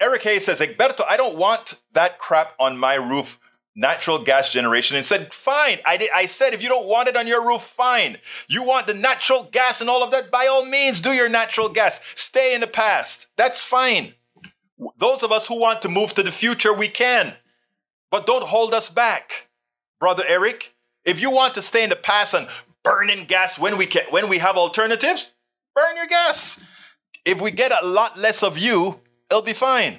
[0.00, 3.38] Eric Hayes says, Egberto, I don't want that crap on my roof,
[3.76, 4.96] natural gas generation.
[4.96, 5.78] And said, fine.
[5.84, 8.16] I, did, I said, if you don't want it on your roof, fine.
[8.48, 11.68] You want the natural gas and all of that, by all means, do your natural
[11.68, 12.00] gas.
[12.14, 13.26] Stay in the past.
[13.36, 14.14] That's fine.
[14.96, 17.34] Those of us who want to move to the future, we can.
[18.10, 19.48] But don't hold us back.
[20.00, 22.48] Brother Eric, if you want to stay in the past and
[22.82, 25.32] burning gas when we can, when we have alternatives,
[25.74, 26.62] burn your gas.
[27.24, 29.00] If we get a lot less of you,
[29.30, 29.98] it'll be fine.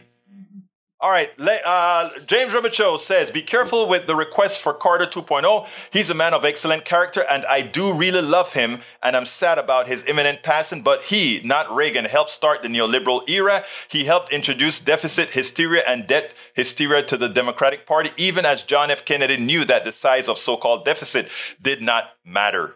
[1.03, 1.31] All right,
[1.65, 5.67] uh, James Robichaud says, be careful with the request for Carter 2.0.
[5.91, 9.57] He's a man of excellent character, and I do really love him, and I'm sad
[9.57, 13.63] about his imminent passing, but he, not Reagan, helped start the neoliberal era.
[13.89, 18.91] He helped introduce deficit hysteria and debt hysteria to the Democratic Party, even as John
[18.91, 19.03] F.
[19.03, 22.75] Kennedy knew that the size of so-called deficit did not matter.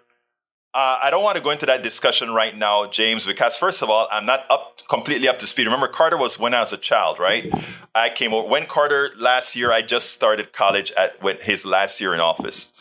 [0.76, 3.90] Uh, I don't want to go into that discussion right now, James, because first of
[3.90, 5.68] all, I'm not up completely up to speed.
[5.68, 7.50] Remember, Carter was when I was a child, right?
[7.96, 9.72] I came over when Carter last year.
[9.72, 12.74] I just started college at when his last year in office.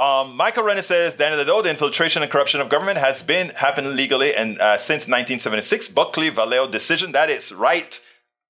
[0.00, 3.94] Um, Michael Renner says, Daniel Ado, the infiltration and corruption of government has been happening
[3.94, 5.88] legally and uh, since 1976.
[5.90, 7.12] Buckley Valeo decision.
[7.12, 8.00] That is right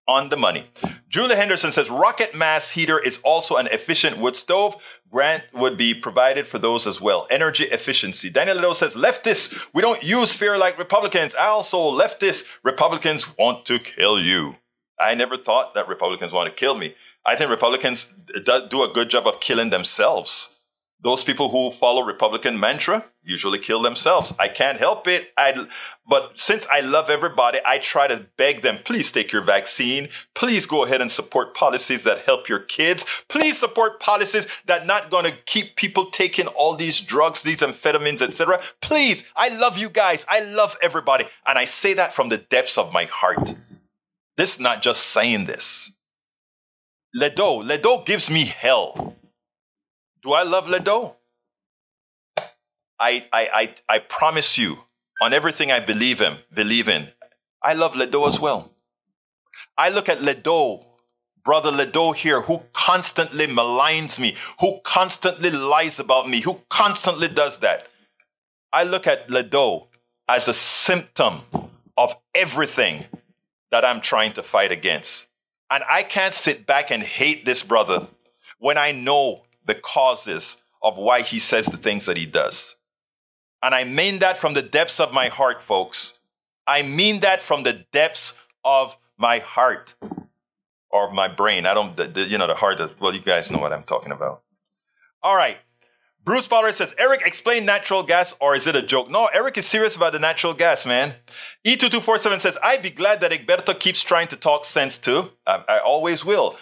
[0.09, 0.71] on the money.
[1.11, 4.77] Julie Henderson says rocket mass heater is also an efficient wood stove.
[5.11, 7.27] Grant would be provided for those as well.
[7.31, 8.29] Energy efficiency.
[8.29, 11.35] Daniel Little says leftists, we don't use fear like Republicans.
[11.35, 14.57] Also, leftists, Republicans want to kill you.
[15.01, 16.95] I never thought that Republicans want to kill me.
[17.25, 18.13] I think Republicans
[18.69, 20.57] do a good job of killing themselves.
[21.01, 24.33] Those people who follow Republican mantra, usually kill themselves.
[24.39, 25.33] I can't help it.
[25.37, 25.67] I,
[26.09, 30.09] but since I love everybody, I try to beg them, please take your vaccine.
[30.35, 33.05] Please go ahead and support policies that help your kids.
[33.29, 38.23] Please support policies that not going to keep people taking all these drugs, these amphetamines,
[38.23, 38.61] etc.
[38.81, 40.25] Please, I love you guys.
[40.29, 41.27] I love everybody.
[41.47, 43.55] And I say that from the depths of my heart.
[44.39, 45.93] This is not just saying this.
[47.15, 49.17] Ledo, Ledo gives me hell.
[50.23, 51.18] Do I love Ledo?
[53.01, 53.49] I, I,
[53.89, 54.85] I, I promise you,
[55.21, 57.09] on everything I believe in, believe in,
[57.63, 58.73] I love Ledo as well.
[59.77, 60.85] I look at Ledo,
[61.45, 67.59] brother Ledo here, who constantly maligns me, who constantly lies about me, who constantly does
[67.61, 67.87] that.
[68.73, 69.89] I look at Ledo
[70.29, 71.41] as a symptom
[71.97, 73.07] of everything
[73.71, 75.27] that I'm trying to fight against.
[75.71, 78.09] And I can't sit back and hate this brother
[78.59, 82.77] when I know the causes of why he says the things that he does.
[83.63, 86.19] And I mean that from the depths of my heart, folks.
[86.67, 89.95] I mean that from the depths of my heart
[90.91, 91.67] or my brain.
[91.67, 93.83] I don't, the, the, you know, the heart, of, well, you guys know what I'm
[93.83, 94.43] talking about.
[95.23, 95.57] All right.
[96.25, 99.11] Bruce Pollard says, Eric, explain natural gas or is it a joke?
[99.11, 101.15] No, Eric is serious about the natural gas, man.
[101.67, 105.33] E2247 says, I'd be glad that Egberto keeps trying to talk sense too.
[105.47, 106.57] I, I always will.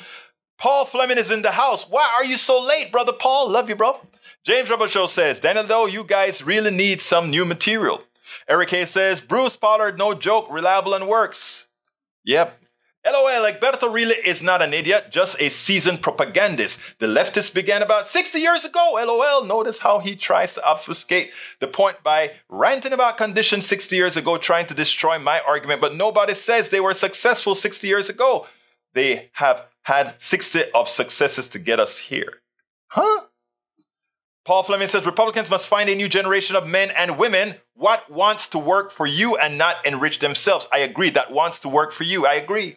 [0.58, 1.88] Paul Fleming is in the house.
[1.88, 3.50] Why are you so late, brother Paul?
[3.50, 3.98] Love you, bro.
[4.46, 8.04] James Show says, Daniel, though, you guys really need some new material.
[8.48, 11.66] Eric Hayes says, Bruce Pollard, no joke, reliable and works.
[12.24, 12.56] Yep.
[13.04, 16.78] LOL, Egberto really is not an idiot, just a seasoned propagandist.
[17.00, 18.92] The leftist began about 60 years ago.
[18.94, 24.16] LOL, notice how he tries to obfuscate the point by ranting about conditions 60 years
[24.16, 28.46] ago, trying to destroy my argument, but nobody says they were successful 60 years ago.
[28.94, 32.42] They have had 60 of successes to get us here.
[32.90, 33.22] Huh?
[34.46, 38.46] Paul Fleming says Republicans must find a new generation of men and women what wants
[38.50, 40.68] to work for you and not enrich themselves.
[40.72, 41.10] I agree.
[41.10, 42.26] That wants to work for you.
[42.26, 42.76] I agree.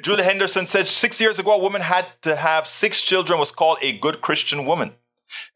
[0.00, 3.76] Julie Henderson said six years ago, a woman had to have six children was called
[3.82, 4.92] a good Christian woman.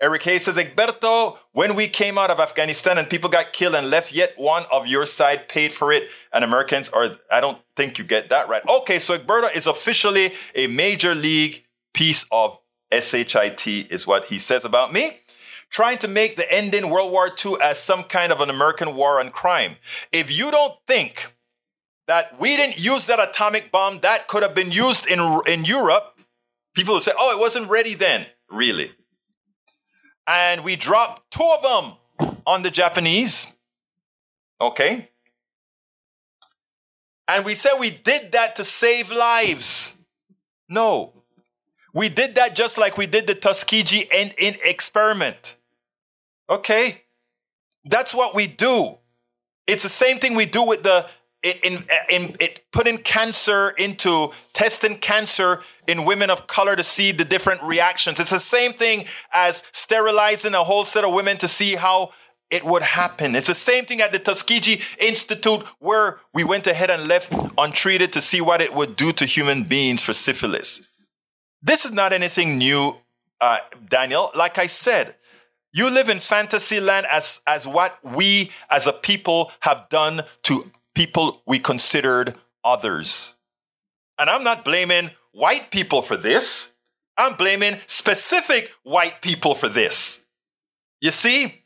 [0.03, 3.89] Eric Hayes says, Egberto, when we came out of Afghanistan and people got killed and
[3.89, 7.97] left, yet one of your side paid for it, and Americans are, I don't think
[7.97, 8.63] you get that right.
[8.69, 11.65] Okay, so Egberto is officially a major league
[11.95, 12.59] piece of
[12.93, 15.22] SHIT, is what he says about me
[15.73, 18.95] trying to make the end in World War II as some kind of an American
[18.95, 19.77] war on crime.
[20.13, 21.35] If you don't think
[22.07, 25.19] that we didn't use that atomic bomb that could have been used in,
[25.49, 26.21] in Europe,
[26.75, 28.27] people will say, oh, it wasn't ready then.
[28.51, 28.93] Really?
[30.27, 33.57] And we dropped two of them on the Japanese.
[34.61, 35.09] Okay?
[37.27, 39.97] And we said we did that to save lives.
[40.69, 41.15] No.
[41.95, 45.57] We did that just like we did the Tuskegee end in experiment.
[46.53, 47.03] Okay?
[47.85, 48.99] That's what we do.
[49.67, 51.07] It's the same thing we do with the
[51.43, 57.11] in, in, in, in, putting cancer into testing cancer in women of color to see
[57.11, 58.21] the different reactions.
[58.21, 62.13] It's the same thing as sterilizing a whole set of women to see how
[62.51, 63.35] it would happen.
[63.35, 68.13] It's the same thing at the Tuskegee Institute where we went ahead and left untreated
[68.13, 70.83] to see what it would do to human beings for syphilis.
[71.63, 72.99] This is not anything new,
[73.41, 74.31] uh, Daniel.
[74.37, 75.17] Like I said,
[75.73, 80.71] you live in fantasy land as, as what we as a people have done to
[80.95, 83.37] people we considered others.
[84.19, 86.75] And I'm not blaming white people for this.
[87.17, 90.25] I'm blaming specific white people for this.
[91.01, 91.63] You see?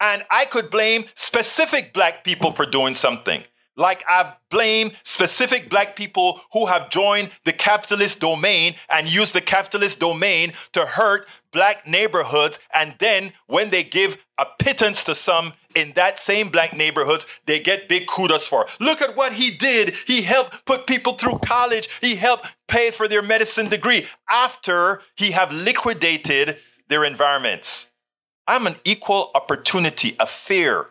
[0.00, 3.42] And I could blame specific black people for doing something.
[3.76, 9.40] Like I blame specific black people who have joined the capitalist domain and use the
[9.42, 12.58] capitalist domain to hurt black neighborhoods.
[12.74, 17.60] And then when they give a pittance to some in that same black neighborhoods, they
[17.60, 18.66] get big kudos for.
[18.80, 19.94] Look at what he did.
[20.06, 21.88] He helped put people through college.
[22.00, 26.58] He helped pay for their medicine degree after he have liquidated
[26.88, 27.90] their environments.
[28.46, 30.86] I'm an equal opportunity, a fair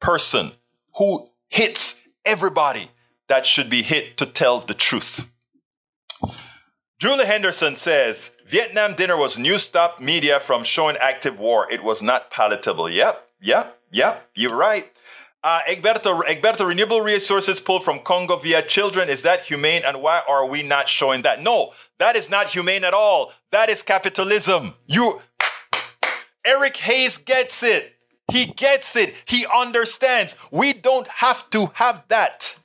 [0.00, 0.52] person
[0.96, 2.90] who hits everybody
[3.28, 5.28] that should be hit to tell the truth.
[6.98, 11.70] Julie Henderson says Vietnam dinner was new stop media from showing active war.
[11.70, 12.90] It was not palatable.
[12.90, 14.90] Yep, yep, yep, you're right.
[15.44, 19.08] Uh, Egberto, Egberto, renewable resources pulled from Congo via children.
[19.08, 19.82] Is that humane?
[19.86, 21.40] And why are we not showing that?
[21.40, 23.32] No, that is not humane at all.
[23.52, 24.74] That is capitalism.
[24.86, 25.22] You,
[26.44, 27.94] Eric Hayes gets it.
[28.30, 29.14] He gets it.
[29.26, 30.34] He understands.
[30.50, 32.58] We don't have to have that.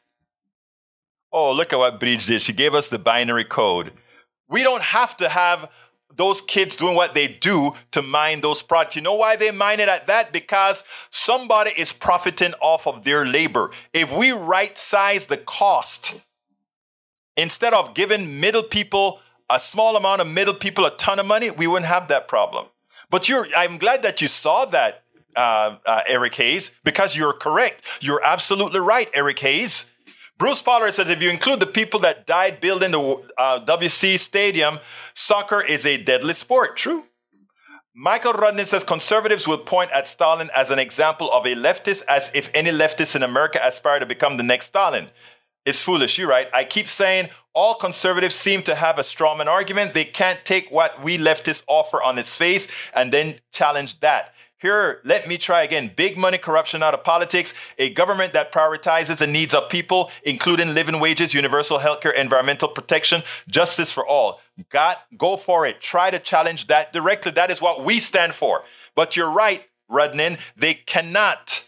[1.31, 2.41] Oh, look at what Bridge did.
[2.41, 3.93] She gave us the binary code.
[4.49, 5.69] We don't have to have
[6.15, 8.95] those kids doing what they do to mine those products.
[8.95, 10.31] You know why they mine it at that?
[10.31, 13.71] Because somebody is profiting off of their labor.
[13.93, 16.21] If we right size the cost,
[17.35, 21.49] instead of giving middle people a small amount of middle people a ton of money,
[21.49, 22.67] we wouldn't have that problem.
[23.09, 25.02] But I'm glad that you saw that,
[25.35, 27.83] uh, uh, Eric Hayes, because you're correct.
[28.01, 29.91] You're absolutely right, Eric Hayes.
[30.37, 34.79] Bruce Pollard says if you include the people that died building the uh, WC Stadium,
[35.13, 36.75] soccer is a deadly sport.
[36.75, 37.05] True.
[37.95, 42.31] Michael Rudnin says conservatives will point at Stalin as an example of a leftist, as
[42.33, 45.09] if any leftists in America aspire to become the next Stalin.
[45.63, 46.47] It's foolish, you're right.
[46.53, 49.93] I keep saying all conservatives seem to have a strawman argument.
[49.93, 54.32] They can't take what we leftists offer on its face and then challenge that.
[54.63, 55.91] Here, let me try again.
[55.93, 60.73] Big money corruption out of politics, a government that prioritizes the needs of people, including
[60.73, 64.39] living wages, universal healthcare, environmental protection, justice for all.
[64.69, 65.81] Got, go for it.
[65.81, 67.33] Try to challenge that directly.
[67.33, 68.63] That is what we stand for.
[68.95, 70.39] But you're right, Rudnin.
[70.55, 71.65] They cannot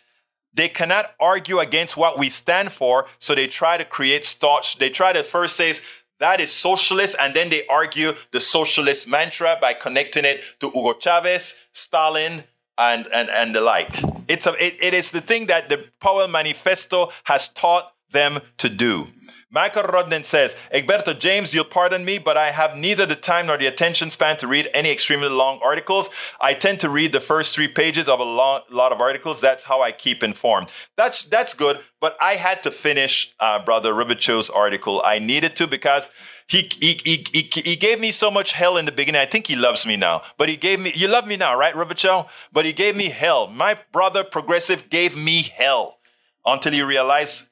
[0.54, 4.78] they cannot argue against what we stand for, so they try to create starch.
[4.78, 5.74] They try to first say
[6.20, 10.94] that is socialist, and then they argue the socialist mantra by connecting it to Hugo
[10.94, 12.46] Chavez, Stalin,
[12.78, 14.02] and, and, and the like.
[14.28, 18.70] It's a, it, it is the thing that the Powell Manifesto has taught them to
[18.70, 19.10] do.
[19.52, 23.58] Michael Rodden says, Egberto James, you'll pardon me, but I have neither the time nor
[23.58, 26.10] the attention span to read any extremely long articles.
[26.42, 29.40] I tend to read the first three pages of a long, lot of articles.
[29.40, 30.72] That's how I keep informed.
[30.98, 35.02] That's, that's good, but I had to finish uh, Brother Robichaud's article.
[35.06, 36.10] I needed to because
[36.48, 39.22] he, he, he, he, he gave me so much hell in the beginning.
[39.22, 41.74] I think he loves me now, but he gave me, you love me now, right,
[41.74, 42.28] Robichaud?
[42.54, 43.48] But he gave me hell.
[43.48, 45.98] My brother progressive gave me hell
[46.46, 47.46] until he realized,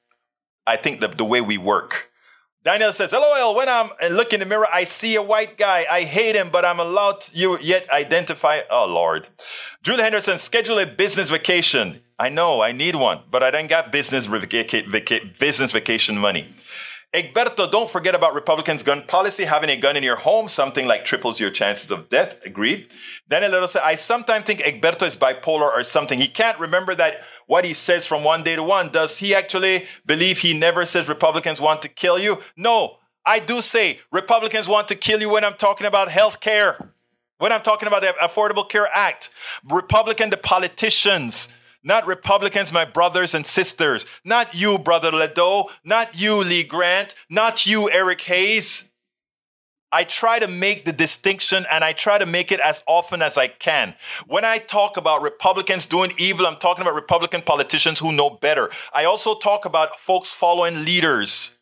[0.68, 2.12] I think the, the way we work.
[2.64, 5.86] Daniel says, LOL, when I'm uh, look in the mirror, I see a white guy.
[5.92, 8.62] I hate him, but I'm allowed to you yet identify.
[8.70, 9.28] Oh, Lord.
[9.82, 12.02] Julie Henderson, schedule a business vacation.
[12.18, 16.54] I know, I need one, but I don't got business, vaca- vaca- business vacation money.
[17.14, 19.44] Egberto, don't forget about Republicans' gun policy.
[19.44, 22.44] Having a gun in your home, something like triples your chances of death.
[22.44, 22.90] Agreed.
[23.30, 26.20] Daniel Little said, I sometimes think Egberto is bipolar or something.
[26.20, 28.90] He can't remember that what he says from one day to one.
[28.90, 32.42] Does he actually believe he never says Republicans want to kill you?
[32.58, 36.94] No, I do say Republicans want to kill you when I'm talking about health care,
[37.38, 39.30] when I'm talking about the Affordable Care Act.
[39.70, 41.48] Republican, the politicians,
[41.84, 44.06] not Republicans, my brothers and sisters.
[44.24, 45.70] Not you, Brother Ledo.
[45.84, 47.16] Not you, Lee Grant.
[47.30, 48.90] Not you, Eric Hayes.
[49.92, 53.38] I try to make the distinction and I try to make it as often as
[53.38, 53.94] I can.
[54.26, 58.72] When I talk about Republicans doing evil, I'm talking about Republican politicians who know better.
[58.92, 61.60] I also talk about folks following leaders.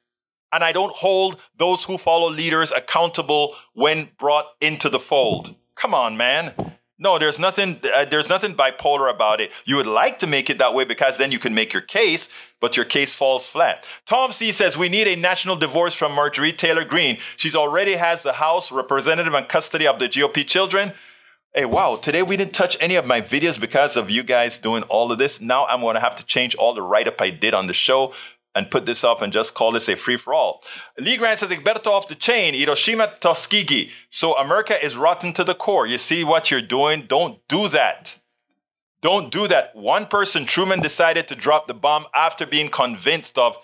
[0.53, 5.55] And I don't hold those who follow leaders accountable when brought into the fold.
[5.75, 6.70] Come on, man.
[7.01, 7.79] No, there's nothing.
[7.95, 9.51] Uh, there's nothing bipolar about it.
[9.65, 12.29] You would like to make it that way because then you can make your case,
[12.59, 13.87] but your case falls flat.
[14.05, 17.17] Tom C says we need a national divorce from Marjorie Taylor Greene.
[17.37, 20.93] She's already has the House representative and custody of the GOP children.
[21.55, 24.83] Hey, wow, today we didn't touch any of my videos because of you guys doing
[24.83, 25.41] all of this.
[25.41, 27.73] Now I'm going to have to change all the write up I did on the
[27.73, 28.13] show
[28.53, 30.61] and put this up and just call this a free for all.
[30.99, 33.91] Lee Grant says Egberto off the chain, Hiroshima Tuskegee.
[34.09, 35.87] So America is rotten to the core.
[35.87, 37.05] You see what you're doing?
[37.07, 38.17] Don't do that.
[39.01, 39.75] Don't do that.
[39.75, 43.57] One person, Truman, decided to drop the bomb after being convinced of,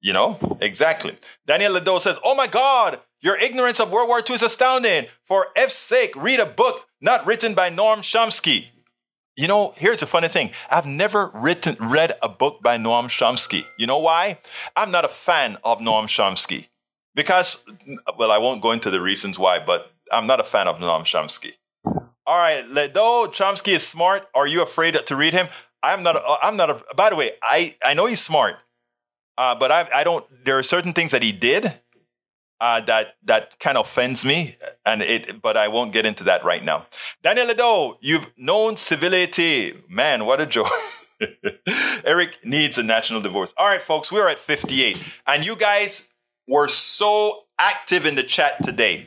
[0.00, 1.18] you know, exactly.
[1.46, 5.06] Daniel Ledo says, Oh my God, your ignorance of World War II is astounding.
[5.24, 8.68] For F's sake, read a book not written by Noam Chomsky.
[9.36, 10.50] You know, here's the funny thing.
[10.68, 13.64] I've never written, read a book by Noam Chomsky.
[13.78, 14.38] You know why?
[14.76, 16.68] I'm not a fan of Noam Chomsky.
[17.14, 17.64] Because,
[18.18, 21.02] well, I won't go into the reasons why, but I'm not a fan of Noam
[21.02, 21.52] Chomsky.
[22.26, 22.62] All right,
[22.92, 25.48] though Chomsky is smart, are you afraid to read him?
[25.82, 26.16] I'm not.
[26.16, 26.70] A, I'm not.
[26.70, 28.56] A, by the way, I I know he's smart,
[29.38, 30.24] uh, but I I don't.
[30.44, 31.80] There are certain things that he did
[32.60, 35.40] uh, that that kind of offends me, and it.
[35.40, 36.86] But I won't get into that right now.
[37.22, 40.26] Daniel Ledo, you've known civility, man.
[40.26, 40.68] What a joy.
[42.04, 43.52] Eric needs a national divorce.
[43.56, 46.08] All right, folks, we're at 58, and you guys
[46.46, 49.06] were so active in the chat today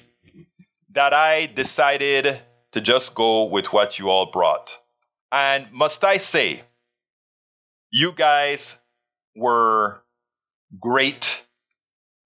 [0.91, 2.41] that I decided
[2.71, 4.79] to just go with what you all brought.
[5.31, 6.61] And must I say,
[7.91, 8.79] you guys
[9.35, 10.03] were
[10.79, 11.42] great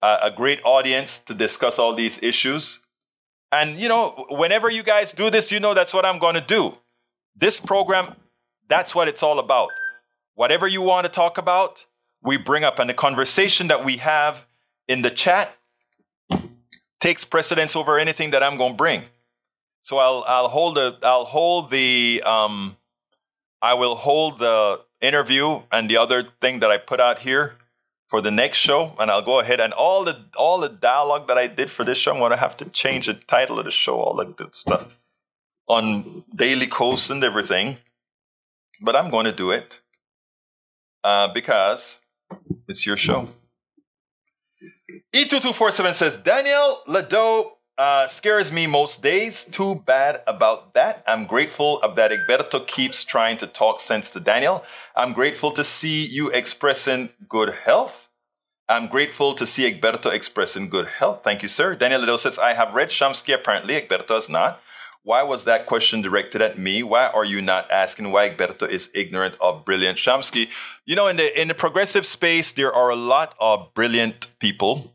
[0.02, 2.84] uh, a great audience to discuss all these issues.
[3.50, 6.40] And, you know, whenever you guys do this, you know that's what I'm going to
[6.40, 6.76] do.
[7.34, 8.14] This program,
[8.68, 9.70] that's what it's all about.
[10.34, 11.86] Whatever you want to talk about,
[12.22, 12.78] we bring up.
[12.78, 14.46] And the conversation that we have
[14.86, 15.56] in the chat
[17.00, 19.04] takes precedence over anything that I'm going to bring.
[19.82, 22.76] So I'll I'll hold the I'll hold the um,
[23.62, 27.56] I will hold the interview and the other thing that I put out here
[28.08, 31.38] for the next show, and I'll go ahead and all the all the dialogue that
[31.38, 32.12] I did for this show.
[32.12, 34.98] I'm gonna have to change the title of the show, all that stuff
[35.68, 37.76] on Daily Kos and everything.
[38.80, 39.80] But I'm going to do it
[41.04, 42.00] uh, because
[42.66, 43.28] it's your show.
[45.14, 49.44] E2247 says Daniel Lado uh, scares me most days.
[49.44, 51.04] Too bad about that.
[51.06, 54.64] I'm grateful that Egberto keeps trying to talk sense to Daniel.
[54.96, 58.08] I'm grateful to see you expressing good health.
[58.68, 61.20] I'm grateful to see Egberto expressing good health.
[61.22, 61.74] Thank you, sir.
[61.74, 63.32] Daniel Lido says, I have read Shamsky.
[63.32, 64.60] Apparently, Egberto has not.
[65.04, 66.82] Why was that question directed at me?
[66.82, 70.48] Why are you not asking why Egberto is ignorant of brilliant Shamsky?
[70.84, 74.92] You know, in the in the progressive space, there are a lot of brilliant people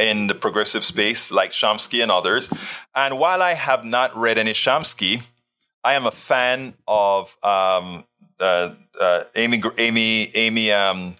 [0.00, 2.50] in the progressive space, like Chomsky and others.
[2.94, 5.22] And while I have not read any Chomsky,
[5.84, 8.04] I am a fan of um,
[8.40, 11.16] uh, uh, Amy, Amy, Amy, um,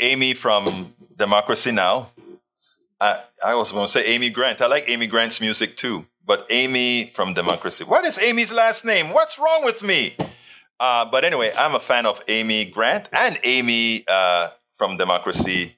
[0.00, 2.10] Amy from Democracy Now.
[3.00, 4.60] I, I was going to say Amy Grant.
[4.60, 7.82] I like Amy Grant's music too but Amy from Democracy.
[7.82, 9.10] What is Amy's last name?
[9.10, 10.14] What's wrong with me?
[10.78, 15.76] Uh, but anyway, I'm a fan of Amy Grant and Amy uh, from Democracy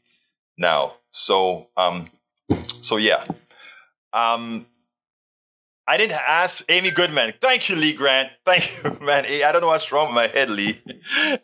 [0.59, 0.97] Now.
[1.13, 2.11] So, um,
[2.67, 3.25] so yeah.
[4.13, 4.67] Um,
[5.87, 7.35] I didn't ask Amy Goodman.
[7.41, 8.31] Thank you, Lee Grant.
[8.45, 9.25] Thank you, man.
[9.27, 10.81] I don't know what's wrong with my head, Lee.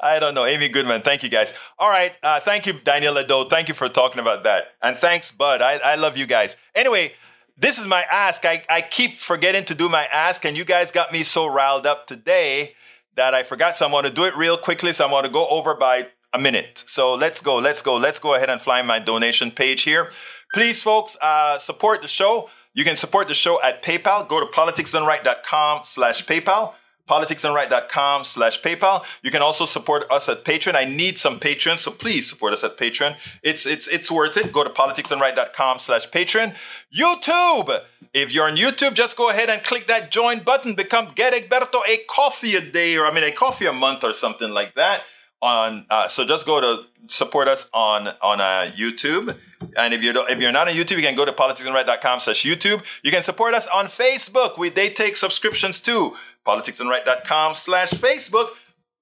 [0.00, 0.46] I don't know.
[0.46, 1.02] Amy Goodman.
[1.02, 1.52] Thank you, guys.
[1.78, 2.12] All right.
[2.22, 3.44] Uh, thank you, Daniel Lado.
[3.44, 4.74] Thank you for talking about that.
[4.80, 5.60] And thanks, Bud.
[5.60, 6.56] I, I love you guys.
[6.74, 7.12] Anyway,
[7.56, 8.44] this is my ask.
[8.44, 11.86] I, I keep forgetting to do my ask, and you guys got me so riled
[11.86, 12.74] up today
[13.16, 13.76] that I forgot.
[13.76, 14.92] So I'm going to do it real quickly.
[14.92, 16.84] So I'm going to go over by a minute.
[16.86, 20.10] So let's go, let's go, let's go ahead and fly my donation page here.
[20.54, 22.50] Please, folks, uh, support the show.
[22.74, 24.28] You can support the show at PayPal.
[24.28, 26.74] Go to politicsdoneright.com slash PayPal
[27.08, 29.04] politicsdoneright.com slash PayPal.
[29.22, 30.74] You can also support us at Patreon.
[30.74, 33.16] I need some patrons, so please support us at Patreon.
[33.42, 34.52] It's it's it's worth it.
[34.52, 36.54] Go to politicsdoneright.com slash Patreon.
[36.94, 37.80] YouTube.
[38.14, 40.74] If you're on YouTube, just go ahead and click that join button.
[40.74, 44.12] Become Get Egberto a coffee a day, or I mean a coffee a month or
[44.12, 45.02] something like that.
[45.40, 49.38] On uh, so just go to support us on on uh, YouTube.
[49.76, 52.44] And if you don't, if you're not on YouTube, you can go to politicsdoneright.com slash
[52.44, 52.84] YouTube.
[53.02, 54.58] You can support us on Facebook.
[54.58, 56.14] We they take subscriptions too
[56.48, 58.48] politicsdoneright.com slash Facebook.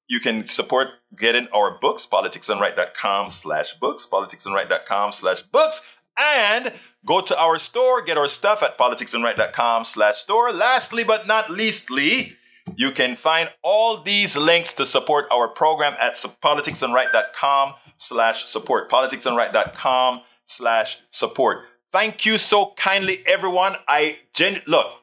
[0.08, 5.80] You can support getting our books, politicsdoneright.com slash books, politicsdoneright.com slash books,
[6.18, 6.72] and
[7.04, 10.52] go to our store, get our stuff at politicsdoneright.com slash store.
[10.52, 12.36] Lastly, but not leastly,
[12.74, 20.22] you can find all these links to support our program at politicsdoneright.com slash support, politicsdoneright.com
[20.46, 21.66] slash support.
[21.92, 23.76] Thank you so kindly, everyone.
[23.86, 25.02] I gen- look,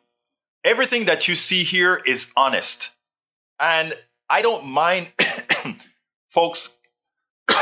[0.63, 2.89] everything that you see here is honest.
[3.59, 3.93] And
[4.29, 5.09] I don't mind
[6.29, 6.77] folks,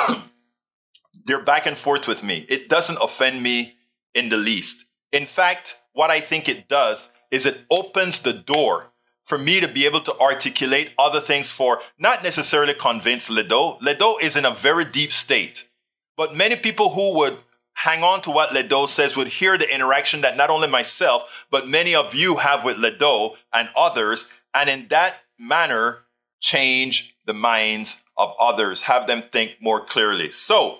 [1.26, 2.46] they're back and forth with me.
[2.50, 3.76] It doesn't offend me
[4.14, 4.86] in the least.
[5.12, 8.91] In fact, what I think it does is it opens the door
[9.32, 13.80] for me to be able to articulate other things for not necessarily convince Ledo.
[13.80, 15.70] Ledo is in a very deep state,
[16.18, 17.38] but many people who would
[17.76, 21.66] hang on to what Ledo says would hear the interaction that not only myself, but
[21.66, 26.00] many of you have with Ledo and others, and in that manner,
[26.42, 30.30] change the minds of others, have them think more clearly.
[30.30, 30.80] So,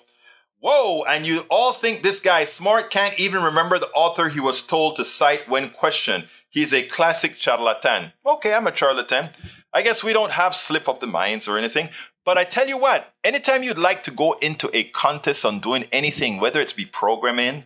[0.60, 4.40] whoa, and you all think this guy is smart, can't even remember the author he
[4.40, 6.28] was told to cite when questioned.
[6.52, 8.12] He's a classic charlatan.
[8.26, 9.30] Okay, I'm a charlatan.
[9.72, 11.88] I guess we don't have slip of the minds or anything,
[12.26, 15.86] but I tell you what, anytime you'd like to go into a contest on doing
[15.90, 17.64] anything, whether it's be programming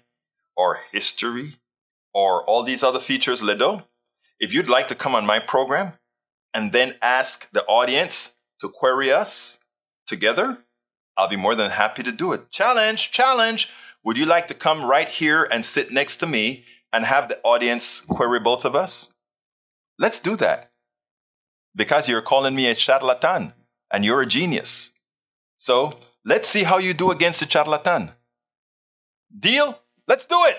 [0.56, 1.56] or history
[2.14, 3.88] or all these other features, Ledo,
[4.38, 5.94] if you'd like to come on my program
[6.54, 9.58] and then ask the audience to query us
[10.06, 10.58] together,
[11.16, 12.52] I'll be more than happy to do it.
[12.52, 13.68] Challenge, challenge.
[14.04, 17.38] Would you like to come right here and sit next to me and have the
[17.42, 19.10] audience query both of us?
[19.98, 20.70] Let's do that.
[21.74, 23.52] Because you're calling me a charlatan
[23.92, 24.92] and you're a genius.
[25.56, 25.92] So
[26.24, 28.12] let's see how you do against the charlatan.
[29.38, 29.80] Deal?
[30.08, 30.58] Let's do it.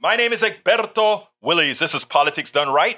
[0.00, 1.78] My name is Egberto Willies.
[1.78, 2.96] This is Politics Done Right.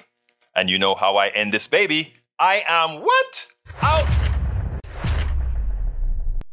[0.54, 2.14] And you know how I end this baby.
[2.38, 3.46] I am what?
[3.82, 4.15] Out.